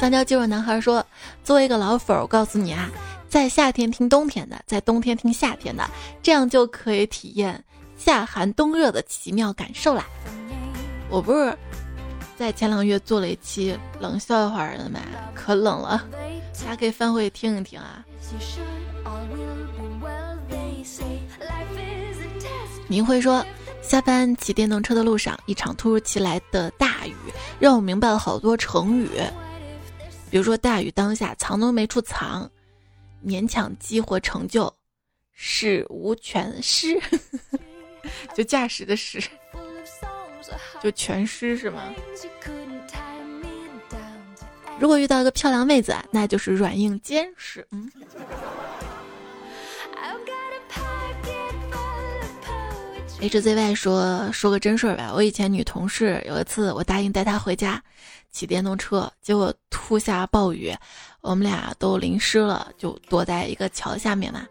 [0.00, 1.04] 香蕉肌肉男孩说
[1.44, 2.90] ：“作为一个老粉，我告诉你啊。”
[3.28, 5.86] 在夏天听冬天的，在冬天听夏天的，
[6.22, 7.62] 这样就可以体验
[7.94, 10.06] 夏寒冬热的奇妙感受啦。
[11.10, 11.56] 我不是
[12.38, 15.00] 在前两月做了一期冷笑话的吗？
[15.34, 16.08] 可冷了，
[16.54, 18.06] 大家可以翻回去听一听啊。
[22.86, 23.44] 明辉说，
[23.82, 27.14] 下班骑电动车的路上，一场突如其来的大雨，
[27.58, 29.10] 让我明白了好多成语，
[30.30, 32.48] 比如说大雨当下，藏都没处藏。
[33.26, 34.72] 勉强激活成就，
[35.32, 36.96] 事无全失，
[38.32, 39.20] 就驾驶的驶，
[40.82, 41.82] 就全湿是吗？
[44.78, 47.66] 如果遇到一个漂亮妹子，那就是软硬兼施。
[47.70, 47.90] 嗯。
[53.20, 57.82] HZY 说说个真事儿吧，我以前女同事有一次，我答应带她回家，
[58.30, 60.72] 骑电动车，结果突下暴雨。
[61.20, 64.46] 我们俩都淋湿了，就躲在一个桥下面嘛。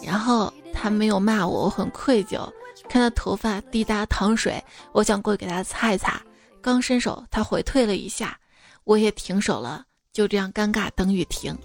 [0.00, 2.48] 然后她没有骂我，我很愧疚。
[2.88, 6.20] 看他头发滴答淌水，我想过去给他擦一擦。
[6.60, 8.38] 刚伸手，他回退了一下，
[8.84, 9.84] 我也停手了。
[10.12, 11.56] 就这样尴尬等雨停。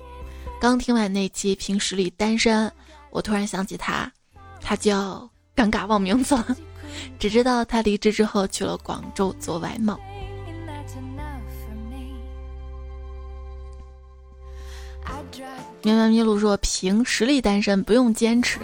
[0.61, 2.71] 刚听完那期凭实力单身，
[3.09, 4.11] 我突然想起他，
[4.61, 6.55] 他叫尴尬忘名字了。
[7.17, 9.99] 只知道他离职之后去了广州做外贸。
[15.81, 18.59] 喵喵咪路说：“凭实力单身，不用坚持，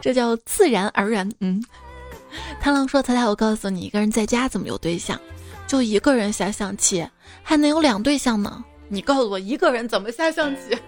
[0.00, 1.60] 这叫自然而然。”嗯，
[2.60, 5.18] 贪狼说：“猜猜我告诉你，一个人在家怎么有对象？
[5.66, 7.08] 就一个人下象棋，
[7.42, 8.62] 还能有两对象呢？
[8.88, 10.78] 你告诉我，一个人怎么下象棋？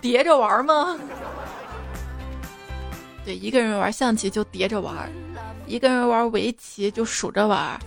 [0.00, 0.98] 叠着玩吗？”
[3.24, 5.10] 对，一个人玩象棋就叠着玩，
[5.66, 7.78] 一个人玩围棋就数着玩，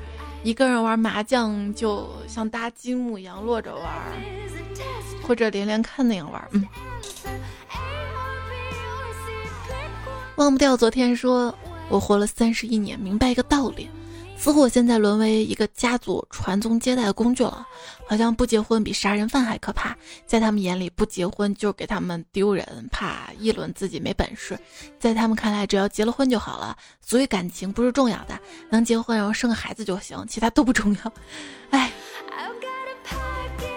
[0.43, 3.83] 一个人玩麻将就像搭积木一样摞着玩，
[5.23, 6.47] 或者连连看那样玩。
[6.51, 6.67] 嗯。
[10.37, 11.53] 忘不掉昨天说，
[11.89, 13.89] 我活了三十一年，明白一个道理，
[14.37, 17.65] 似乎我现在沦为一个家族传宗接代的工具了。
[18.05, 19.95] 好像不结婚比杀人犯还可怕，
[20.25, 24.57] 在他们眼里，不结婚就给他们丢人，怕议论自己没本事。
[24.99, 31.13] 在他们看来，只要结了婚就好了，所以感情不是重要的，能结婚然后生个孩子就行，其他都不重要。
[31.71, 31.91] 哎，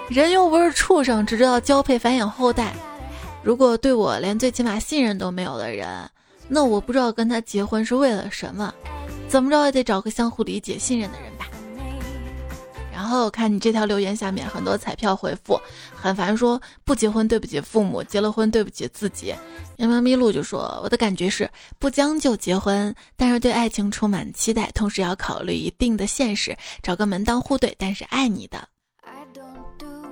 [0.08, 2.74] 人又不是畜生，只知道交配繁衍后代。
[3.42, 6.10] 如果对我连最起码信任都没有的人。
[6.52, 8.74] 那我不知道跟他结婚是为了什么，
[9.28, 11.46] 怎么着也得找个相互理解、信任的人吧。
[12.92, 15.58] 然后看你这条留言下面很多彩票回复，
[15.94, 19.34] 很烦，说不结婚对不起父母，结了婚对不起自己。
[19.78, 28.68] 喵喵咪露就说我的感觉是不将就结婚，但是对爱情充满期待，同时要考虑一定的现实，找个门当户对但是爱你的。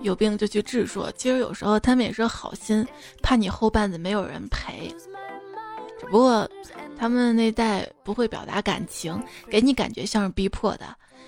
[0.00, 2.86] 有病就去治，说其实有时候他们也是好心，
[3.22, 4.94] 怕你后半子没有人陪。
[6.08, 6.48] 只不过，
[6.98, 10.86] 他们那代不会表达感情，给你感觉像是逼迫的，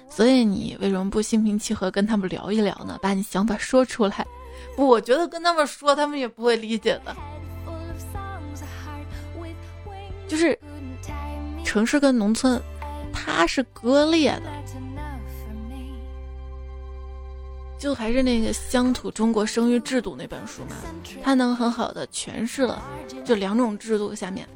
[0.09, 2.99] 所以你为什么不心平气和跟他们聊一聊呢？
[3.03, 4.27] 把你想法说出来。
[4.75, 7.15] 不，我觉得跟他们说，他们也不会理解的。
[10.27, 10.59] 就是
[11.63, 12.59] 城市跟农村，
[13.13, 14.45] 它是割裂的。
[17.79, 20.77] 就还是那个《乡土中国生育制度》那本书嘛，
[21.23, 22.83] 它能很好的诠释了
[23.25, 24.49] 就两种制度下面。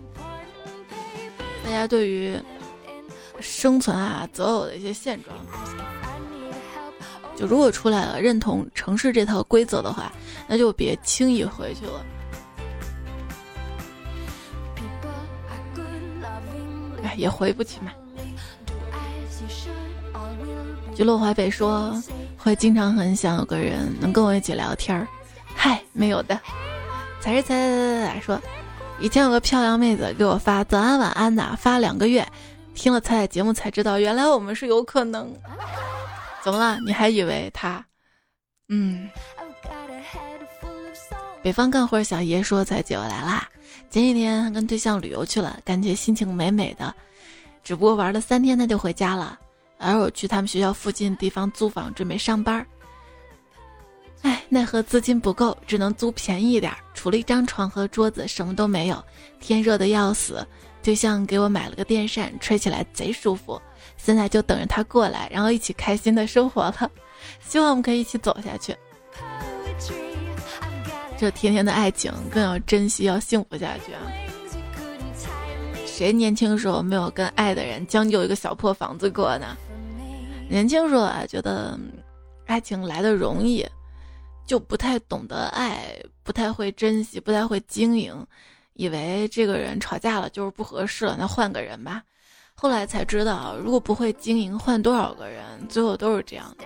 [1.64, 2.38] 大家对于
[3.40, 5.34] 生存啊择偶的一些现状，
[7.34, 10.12] 就如果出来了认同城市这套规则的话，
[10.46, 12.04] 那就别轻易回去了。
[17.02, 17.90] 哎，也回不去嘛。
[20.94, 22.00] 就落淮北说，
[22.36, 25.08] 会经常很想有个人能跟我一起聊天儿。
[25.56, 26.38] 嗨，没有的。
[27.20, 28.40] 才是才才才说。
[29.00, 32.26] 以前有个漂亮妹子给我发早安晚安的，发两个月，
[32.74, 35.32] 听了彩彩节目才知道，原来我们是有可能。
[36.42, 36.78] 怎么了？
[36.86, 37.84] 你还以为他？
[38.68, 39.08] 嗯。
[41.42, 43.46] 北方干活小爷说：“彩姐我来啦！
[43.90, 46.94] 前几天跟对象旅游去了，感觉心情美美的。
[47.62, 49.38] 只不过玩了三天他就回家了，
[49.78, 52.66] 而我去他们学校附近地方租房准备上班。”
[54.24, 56.72] 哎，奈何资金不够，只能租便宜一点。
[56.94, 59.04] 除了一张床和桌子，什么都没有。
[59.38, 60.44] 天热的要死，
[60.82, 63.60] 对象给我买了个电扇，吹起来贼舒服。
[63.98, 66.90] 现在就等着他过来，然后一起开心的生活了。
[67.40, 68.74] 希望我们可以一起走下去。
[71.18, 74.00] 这甜甜的爱情更要珍惜，要幸福下去啊！
[75.84, 79.54] 谁年轻时候没有跟爱的人将就一个小破房子过呢？
[80.48, 81.78] 年轻时候啊，觉得
[82.46, 83.64] 爱情来的容易。
[84.46, 88.26] 就不太懂得爱，不太会珍惜，不太会经营，
[88.74, 92.02] 以为这个人吵架了就是不合适了，那换个人吧。
[92.54, 96.64] 后来才知道，如果不会经营，换多少个人，最后都是这样的。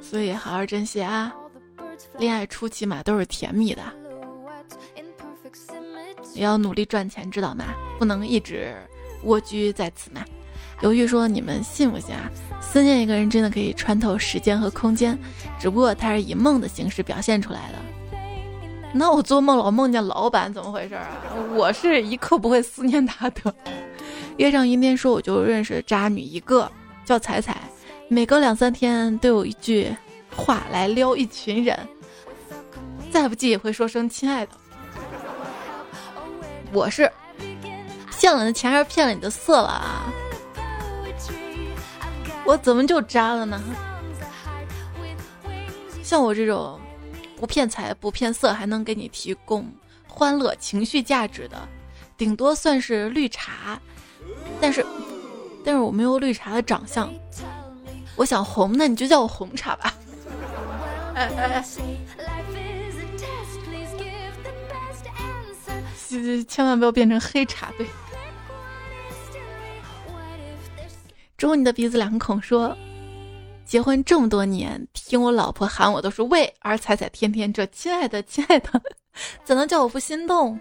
[0.00, 1.34] 所以好好珍惜啊，
[2.18, 3.82] 恋爱初期嘛都是甜蜜的，
[6.34, 7.64] 也要努力赚钱，知道吗？
[7.98, 8.76] 不能一直
[9.24, 10.24] 蜗居在此嘛。
[10.80, 12.30] 犹豫说：“你们信不信啊？
[12.60, 15.18] 思念一个人真的可以穿透时间和空间，
[15.58, 17.78] 只不过它是以梦的形式表现出来的。
[18.92, 21.08] 那我做梦老梦见老板，怎么回事啊？
[21.56, 23.54] 我是一刻不会思念他的。
[24.36, 26.70] 约上阴天说我就认识渣女一个，
[27.04, 27.60] 叫彩彩，
[28.08, 29.94] 每隔两三天都有一句
[30.34, 31.76] 话来撩一群人，
[33.10, 34.52] 再不济也会说声亲爱的。
[36.72, 37.10] 我是
[38.18, 40.12] 骗了你的钱还是骗了你的色了啊？”
[42.48, 43.62] 我怎么就渣了呢？
[46.02, 46.80] 像我这种
[47.36, 49.70] 不骗财不骗色，还能给你提供
[50.06, 51.68] 欢乐情绪价值的，
[52.16, 53.78] 顶多算是绿茶。
[54.62, 54.82] 但是，
[55.62, 57.12] 但是我没有绿茶的长相。
[58.16, 59.94] 我想红，那你就叫我红茶吧。
[61.14, 61.62] 哎哎，
[66.48, 67.86] 千万不要变成黑茶，对。
[71.38, 72.76] 中你的鼻子两孔，说
[73.64, 78.82] 结婚这么多年，听我老婆喊我都是喂，而彩彩天天这亲爱的亲爱的，
[79.44, 80.58] 怎能叫我不心动？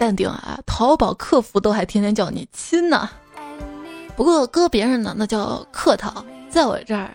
[0.00, 3.08] 淡定啊，淘宝客服都还天天叫你亲呢。
[4.16, 7.14] 不过搁别人呢，那叫客套，在我这儿，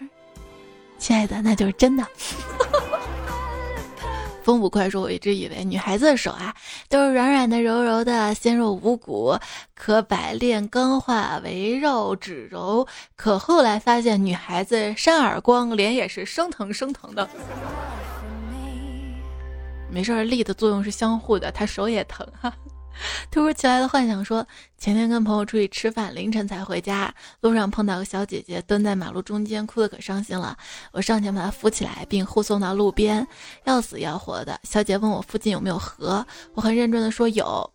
[0.98, 2.08] 亲爱的那就是真的。
[4.46, 6.54] 风不快说：“我一直以为女孩子的手啊
[6.88, 9.36] 都是软软的、柔柔的、纤弱无骨，
[9.74, 12.88] 可百炼钢化为肉指柔。
[13.16, 17.28] 可后来发现，女孩子扇耳光，脸也是生疼生疼的。
[19.90, 22.54] 没事儿，力的作用是相互的，她手也疼哈。”
[23.32, 24.46] 突如其来的幻想说：
[24.78, 30.58] 前天跟朋友出去吃饭，凌晨才回家，路上碰到个小姐姐蹲在马路中间，哭得可伤心了。
[30.92, 33.26] 我上前把她扶起来，并护送到路边，
[33.66, 34.60] 要死要活的。
[34.64, 37.70] 小姐问我附近有没有河，我很认真的说有，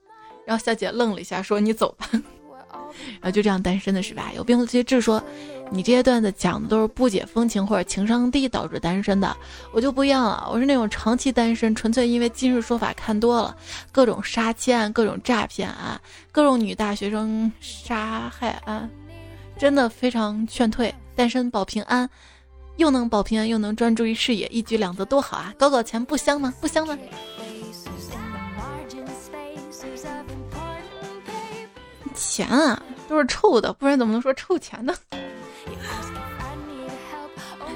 [0.47, 2.09] 然后小姐愣了一下，说：“你走吧。”
[2.73, 4.31] 然后就这样单身的是吧？
[4.35, 5.23] 有病的这些志说，
[5.71, 9.37] 你这些段子讲的都是不解风情或者情商低导致单身的，
[9.73, 13.57] 我就不一样了，我是那种长期单身，纯粹因为今日说法看多了，
[13.93, 16.01] 各种杀妻案、各种诈骗案、
[16.33, 18.91] 各种女大学生杀害案，
[19.59, 22.09] 真的非常劝退，单身保平安，
[22.77, 25.55] 又能保平安又能专注于事业，一举两得多好啊！
[25.59, 26.53] 搞搞钱不香吗？
[26.61, 26.99] 不香吗？
[32.21, 34.95] 钱啊，都是臭的，不然怎么能说臭钱呢？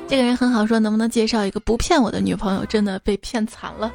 [0.07, 2.65] 这个人很好，说能不能介绍一个不骗我的女朋友？
[2.67, 3.91] 真的被骗惨了，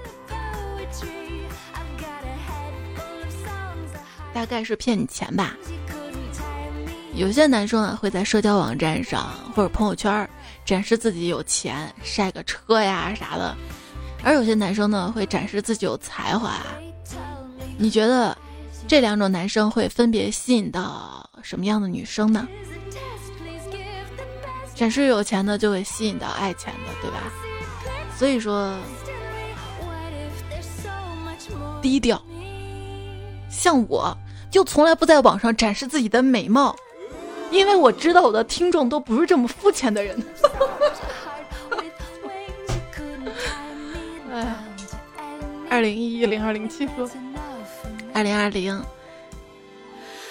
[4.34, 5.56] 大概是骗你钱吧。
[7.14, 10.28] 有些男生啊会在社交网站上或者朋友圈
[10.66, 13.56] 展示自己有钱，晒个车呀啥的，
[14.24, 16.58] 而有些男生呢会展示自己有才华。
[17.78, 18.36] 你觉得？
[18.90, 22.48] 这两种男生会分别吸引到什么样的女生呢？
[24.74, 27.32] 展示有钱的就会吸引到爱钱的，对吧？
[28.18, 28.76] 所以说，
[31.84, 32.20] 低调。
[33.48, 34.18] 像我，
[34.50, 36.76] 就从来不在网上展示自己的美貌，
[37.52, 40.18] 因为我知道我的听众都不是这么肤浅的人。
[44.34, 44.56] 哎，
[45.70, 47.08] 二零一一零二零七说。
[48.20, 48.84] 二零二零，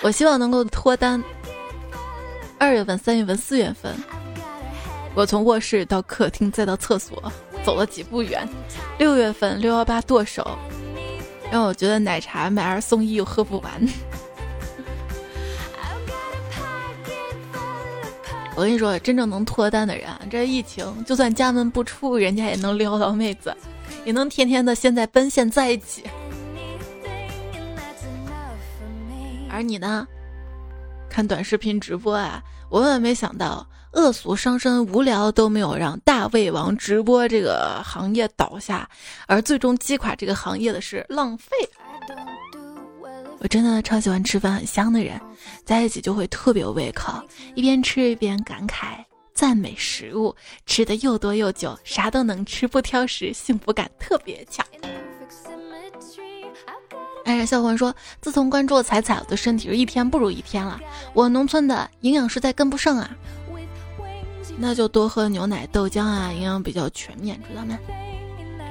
[0.03, 1.25] 我希望能够脱单。
[2.59, 3.97] 二月份、三月份、四月份，
[5.15, 7.33] 我从卧室到客厅再到厕所
[7.65, 8.47] 走了几步远。
[8.99, 10.47] 六月份六幺八剁手，
[11.51, 13.73] 让我觉得奶茶买二送一又喝不完。
[18.55, 23.57] 我跟你说，真正能脱单的人，这疫情就算家门不出，人家也能撩到妹子，
[24.05, 26.05] 也能天天的现在奔现在一起。
[29.59, 30.07] 而你呢？
[31.11, 32.41] 看短视频直播啊，
[32.71, 38.89] 我万万没想到，恶俗伤身、无聊都没有让大胃王直播这个行业倒下，
[39.27, 41.51] 而最终击垮这个行业的是浪费。
[43.41, 45.21] 我真的超喜欢吃饭很香的人，
[45.65, 47.21] 在一起就会特别有胃口，
[47.57, 49.05] 一边吃一边感慨
[49.35, 50.33] 赞美食物，
[50.67, 54.65] 吃的又多又久，啥都能吃不挑食，幸福感特别强。
[57.29, 60.81] 爱人笑魂说：“自从关注了彩彩，我的身体是一天不如一天了。
[61.13, 63.11] 我农村的营养实在跟不上啊，
[64.57, 67.79] 那就多喝牛奶、豆浆啊，营养比较全面，知道吗？”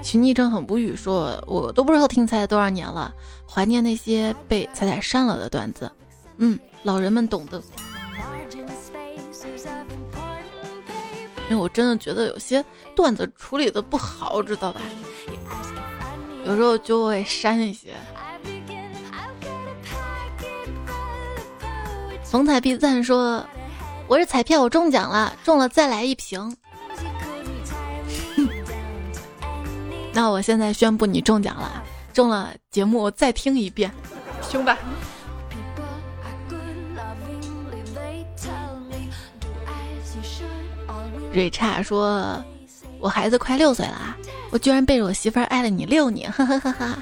[0.02, 3.14] 徐昵称很无语说：“我都不知道听彩彩多少年了，
[3.48, 5.92] 怀念那些被彩彩删了的段子。”
[6.38, 7.62] 嗯，老人们懂得。
[11.48, 14.82] 因为我真的觉得有些段子处理的不好，知道吧？
[16.44, 17.94] 有时候就会删一些。
[22.38, 23.44] 红彩必赞说
[24.06, 26.56] ：“我是彩票，我中奖了，中了再来一瓶。
[30.14, 31.84] 那我现在宣布你中奖了，
[32.14, 33.92] 中了节目再听一遍，
[34.48, 34.78] 听吧。”
[41.34, 42.40] 瑞差说
[43.02, 44.16] ：“我孩子快六岁了，
[44.52, 47.00] 我居然背着我媳妇儿爱了你六年，哈哈哈哈！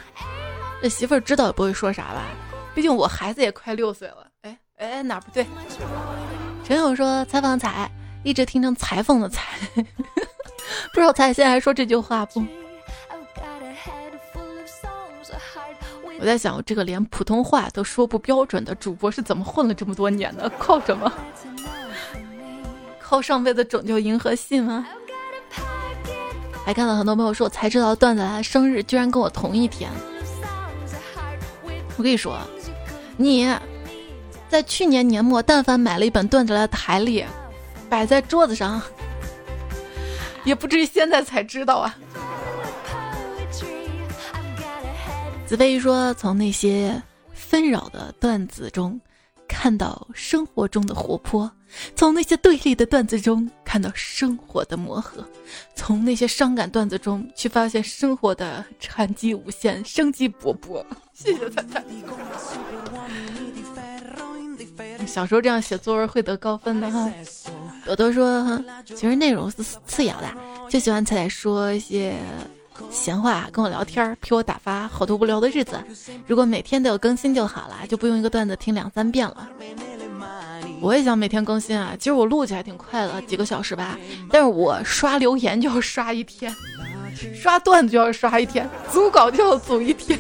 [0.81, 2.23] 这媳妇儿知道也不会说啥吧？
[2.73, 4.27] 毕竟我孩子也快六岁了。”
[4.77, 5.45] 哎，哪不对？
[6.63, 7.89] 陈友说采访彩，
[8.23, 9.41] 一直听成裁缝的裁，
[9.75, 9.83] 不
[10.95, 12.43] 知道彩现在还说这句话不？
[16.19, 20.49] 我在想，我这个连普通话都说不标准的主播是怎么混了这么多年的？
[20.57, 21.11] 靠什么？
[22.99, 24.85] 靠上辈子拯救银河系吗？
[26.65, 29.89] 还看到很多朋友说，我才知道段子来生日居然跟我同一天。
[31.97, 32.39] 我跟你说，
[33.15, 33.47] 你。
[34.49, 37.23] 在去年年末，但凡买了一本段子来的台历，
[37.89, 38.81] 摆在桌子上，
[40.43, 41.97] 也不至于现在才知道啊。
[45.45, 48.99] 子飞说：“从那些纷扰的段子中，
[49.47, 51.51] 看到生活中的活泼，
[51.95, 55.23] 从那些对立的段子中看到生活的磨合，
[55.75, 60.83] 从那些伤感段子中去发现生活的禅机无限、生机勃勃。
[61.13, 61.83] 谢谢大家。
[65.07, 67.11] 小时候这样写作文会得高分的哈。
[67.85, 70.27] 朵朵说，其实内容是次要的，
[70.69, 72.13] 就喜欢彩彩说一些。
[72.91, 75.81] 闲话跟我聊天，陪我打发好多无聊的日子。
[76.27, 79.47] 如果每天都有更新就好了，就不用一个段子听两三遍了。
[80.81, 83.97] 我也想每天更新啊，其实我录起来挺快的，几个小时吧。
[84.29, 86.53] 但是我刷留言就要刷一天，
[87.33, 90.19] 刷段子就要刷一天，组稿就要组一天。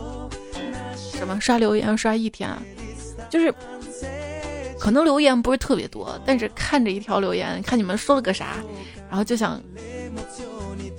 [0.96, 2.62] 什么刷留言刷一天啊？
[3.28, 3.52] 就是
[4.86, 8.58] 可能留言不是特别多，但是看着一条留言，看你们说了个啥，
[9.08, 9.60] 然后就想。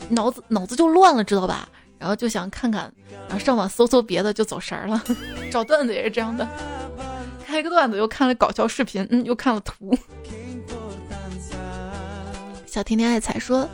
[0.09, 1.69] 脑子脑子就乱了，知道吧？
[1.97, 2.91] 然后就想看看，
[3.29, 5.01] 然后上网搜搜别的，就走神儿了。
[5.49, 6.45] 找段子也是这样的，
[7.45, 9.97] 开个段子又看了搞笑视频，嗯，又看了图。
[12.67, 13.65] 小甜甜爱彩说，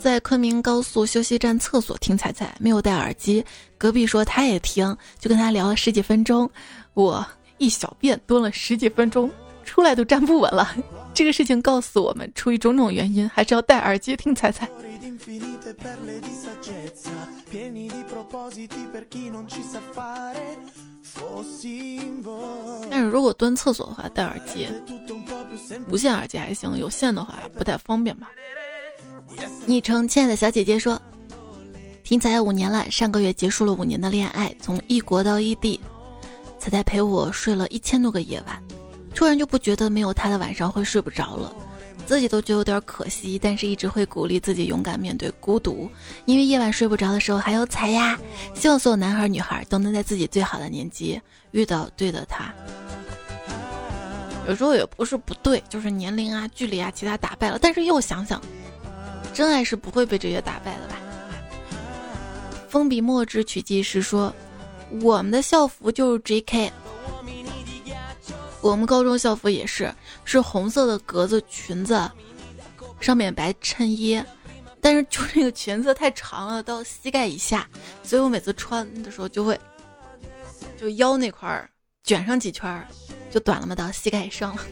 [0.00, 3.44] 在昆明高速休息站厕所听彩彩，没有戴耳机。
[3.78, 6.50] 隔壁说他也听，就跟他聊了十几分钟。
[6.94, 7.24] 我
[7.58, 9.30] 一小便蹲了十几分钟，
[9.70, 10.74] 出来都站不稳了。
[11.14, 14.68] 这个事情告诉我们，出于种种原因，还是要戴耳机听彩彩。
[22.90, 24.66] 但是如果蹲厕所的话，戴耳机，
[25.88, 28.28] 无线耳机还行，有线的话不太方便吧。
[29.66, 31.00] 昵称亲爱的小姐姐说，
[32.02, 35.78] 听彩五年了，上个月结束了五年的恋爱，从异国到异地，
[36.58, 38.60] 彩彩陪我睡了一千多个夜晚，
[39.20, 41.54] 突然就不觉得没有他的晚上会睡不着了。
[42.06, 45.90] 自己都觉得有点可惜，但是一直会鼓励自己勇敢面对孤独，
[46.24, 48.18] 因为夜晚睡不着的时候还有彩呀。
[48.54, 52.50] 希望所有男孩女孩都能在自己最好的年纪遇到对的他。
[54.48, 57.58] 有时候也不是不对，就是年龄啊、距离啊，其他打败了。
[57.60, 58.40] 但是又想想，
[59.34, 60.96] 真爱是不会被这些打败的吧？
[62.70, 64.34] 封笔墨之取记是说，
[65.02, 66.72] 我们的校服就是 J.K。
[68.62, 69.92] 我们高中校服也是，
[70.24, 72.10] 是红色的格子裙子，
[73.00, 74.22] 上面白衬衣，
[74.80, 77.66] 但是就那个裙子太长了，到膝盖以下，
[78.02, 79.58] 所以我每次穿的时候就会，
[80.78, 81.68] 就腰那块儿
[82.04, 82.86] 卷上几圈，
[83.30, 84.62] 就短了嘛，到膝盖以上了。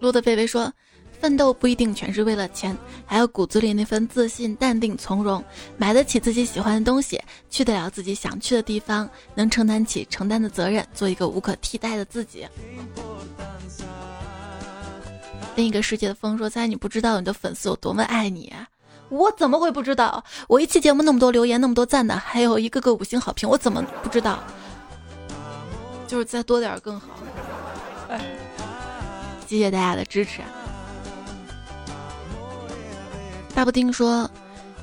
[0.00, 0.72] 路的贝贝说。
[1.24, 5.42] 奋斗不一定全是为了钱，还有骨子里那份自信、淡定、从容，
[5.78, 7.18] 买得起自己喜欢的东西，
[7.48, 12.46] 去得了自己想去的地方，能承担起承担的责任，做一个无可替代的自己。
[15.56, 18.52] 另一个世界的风说：“猜你不知道你的粉丝有多么爱你，
[19.08, 20.22] 我怎么会不知道？
[20.46, 24.44] 我一期节目那么多留言，那么多赞的，还有一个个五星好评，我怎么不知道？
[26.06, 27.08] 就是再多点更好。
[29.46, 30.42] 谢谢大家的支持。”
[33.54, 34.28] 大布丁说：“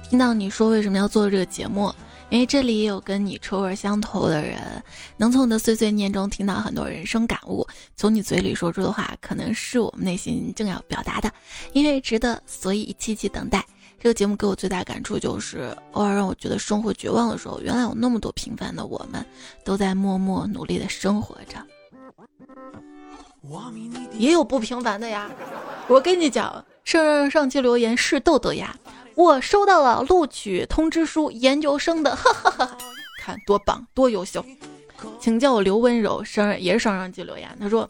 [0.10, 1.94] 听到你说为什么要做这个节目，
[2.30, 4.82] 因为这里也有跟你臭味相投的人，
[5.18, 7.68] 能从你的碎碎念中听到很多人生感悟。
[7.98, 11.30] 从你嘴里说出的话，可能是我们内心正要表达的。
[11.74, 13.64] 因为值得，所以一期期等待。
[14.00, 19.24] 这个节目给我最大感触就是，偶尔让我觉得生活绝望的时候，原来有那么多平凡的我们，
[19.66, 21.60] 都在默默努力的生活着。
[24.18, 25.30] 也有不平凡的呀，
[25.90, 28.76] 我跟你讲。”上上上期留言是豆豆呀，
[29.16, 32.78] 我收到了录取通知书，研究生的， 哈哈哈，
[33.22, 34.44] 看多棒多优秀，
[35.20, 37.88] 请叫我刘温柔，生日也是上上期留言，他说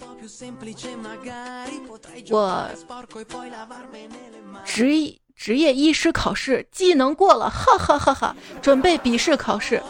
[2.30, 2.70] 我
[4.64, 9.82] 职职业医师考试技能过了，哈哈哈哈，准备笔试考试，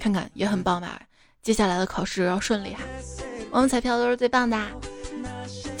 [0.00, 1.00] 看看也很棒吧，
[1.42, 2.82] 接下来的考试要顺利哈，
[3.50, 4.58] 我们彩票都是最棒的。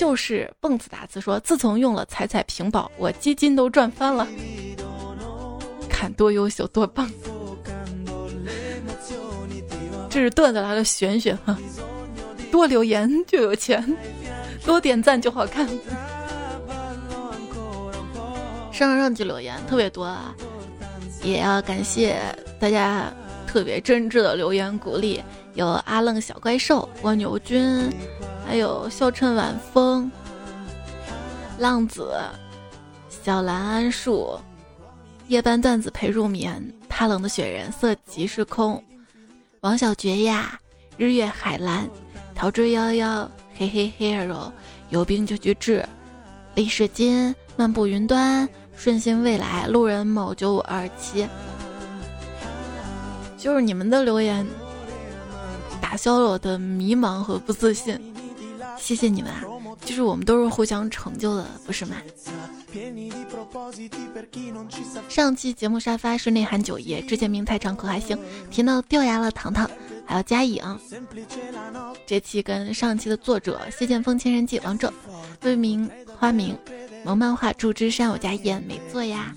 [0.00, 4.26] 就是蹦次打字说，自从用了彩彩屏保，我基金都赚翻了。
[5.90, 7.06] 看多优秀，多棒！
[10.08, 11.54] 这是段子来了，玄学哈，
[12.50, 13.94] 多留言就有钱，
[14.64, 15.68] 多点赞就好看。
[18.72, 20.34] 上上期留言特别多啊，
[21.22, 22.18] 也要感谢
[22.58, 23.12] 大家
[23.46, 25.22] 特别真挚的留言鼓励，
[25.52, 27.92] 有阿愣小怪兽、蜗牛君。
[28.50, 30.10] 还有笑趁晚风、
[31.56, 32.12] 浪子、
[33.08, 34.36] 小兰桉树、
[35.28, 38.82] 夜班段子陪入眠、怕冷的雪人、色即是空、
[39.60, 40.58] 王小绝呀、
[40.96, 41.88] 日月海蓝、
[42.34, 43.24] 逃之夭夭、
[43.56, 44.50] 嘿嘿 hero、
[44.88, 45.88] 有病就去治、
[46.56, 51.24] 李世金、漫步云端、顺心未来、路人某九五二七。
[53.38, 54.44] 就是你们的留言
[55.80, 57.96] 打消了我的迷茫和不自信，
[58.80, 59.44] 谢谢你们啊！
[59.84, 61.96] 就是我们都是互相成就的，不是吗？
[65.08, 68.18] 上期节目沙发是内涵九爷，之前名太长可还行，
[68.50, 69.70] 甜到掉牙了糖糖，
[70.06, 70.62] 还有嘉颖。
[72.06, 74.92] 这期跟上期的作者谢剑锋、千人记王者
[75.42, 76.56] 未名花名。
[77.02, 79.34] 萌漫画祝枝山，我家燕没做呀，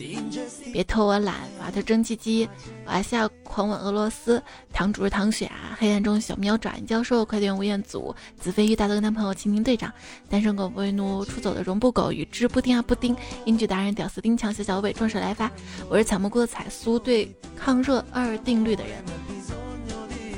[0.73, 1.35] 别偷我懒。
[1.59, 2.47] 瓦特蒸汽机，
[2.85, 4.41] 瓦夏狂吻俄罗斯，
[4.73, 5.75] 堂主是唐雪啊。
[5.79, 9.91] 黑暗中小喵爪，教授快点吴彦祖，子飞鱼大头跟男朋友蜻蜓队长，
[10.29, 15.49] 单身狗不为奴，出走的绒布狗，与之布丁啊布丁，英剧达人屌丝丁强，小小伟壮士来发，
[15.89, 19.01] 我是采蘑菇的彩苏，对抗热二定律的人，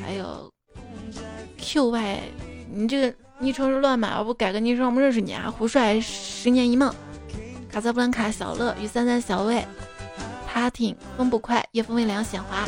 [0.04, 0.52] 还有
[1.60, 2.18] QY，
[2.72, 5.50] 你这个昵称是乱码，要不改个昵称，我们认识你啊？
[5.50, 6.94] 胡帅十年一梦。
[7.76, 9.62] 卡萨布兰卡小乐与三三小魏
[10.48, 12.66] ，Party 风不快夜风微凉显华，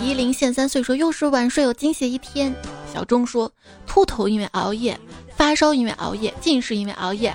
[0.00, 2.52] 夷陵现三岁说又是晚睡有惊喜一天。
[2.92, 3.48] 小钟说
[3.86, 4.98] 秃头因为熬夜，
[5.36, 7.32] 发烧因为熬夜，近视因为熬夜。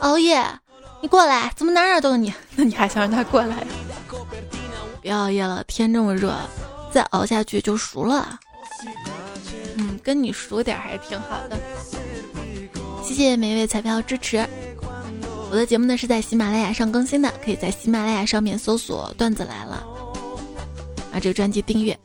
[0.00, 0.44] 熬夜，
[1.00, 2.34] 你过来，怎么哪哪都有你？
[2.54, 3.66] 那你还想让他过来？
[5.00, 6.36] 别熬夜了，天这么热，
[6.92, 8.38] 再熬下去就熟了。
[9.76, 11.58] 嗯，跟你熟点还是挺好的。
[13.06, 14.44] 谢谢每一位彩票支持。
[15.48, 19.86] 我的节目呢是在喜马拉雅上更新的，可以在喜马拉雅上面搜索“段子来了”，
[21.12, 21.96] 把这个专辑订阅。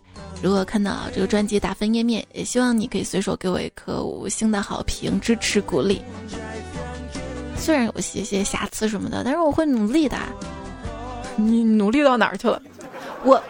[0.44, 6.04] 如果看到这个专辑打分页面，也希望你可以随手给我一颗五星的好评，支持鼓励。
[7.58, 10.16] 虽然有些些瑕疵什么的，但是我会努力的。
[11.36, 12.62] 你努力到哪儿去了？
[13.24, 13.42] 我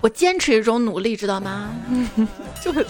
[0.00, 1.68] 我坚持一种努力，知道吗？
[2.64, 2.86] 就是。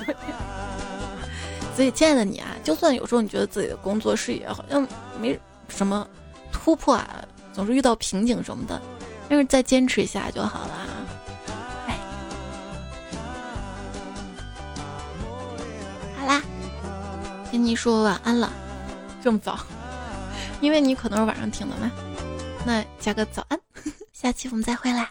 [1.79, 4.85] 所以，亲爱的你啊，就算有时候你觉得自己的工作事业好像
[5.21, 6.05] 没什么
[6.51, 8.83] 突破啊，总是遇到瓶颈什么的，
[9.29, 10.89] 但是再坚持一下就好了。
[11.87, 11.97] 哎，
[16.19, 16.43] 好啦，
[17.53, 18.53] 跟你说晚安了，
[19.23, 19.57] 这么早，
[20.61, 21.93] 因为你可能是晚上听的嘛，
[22.67, 23.61] 那加个早安，
[24.13, 25.09] 下期我们再会啦。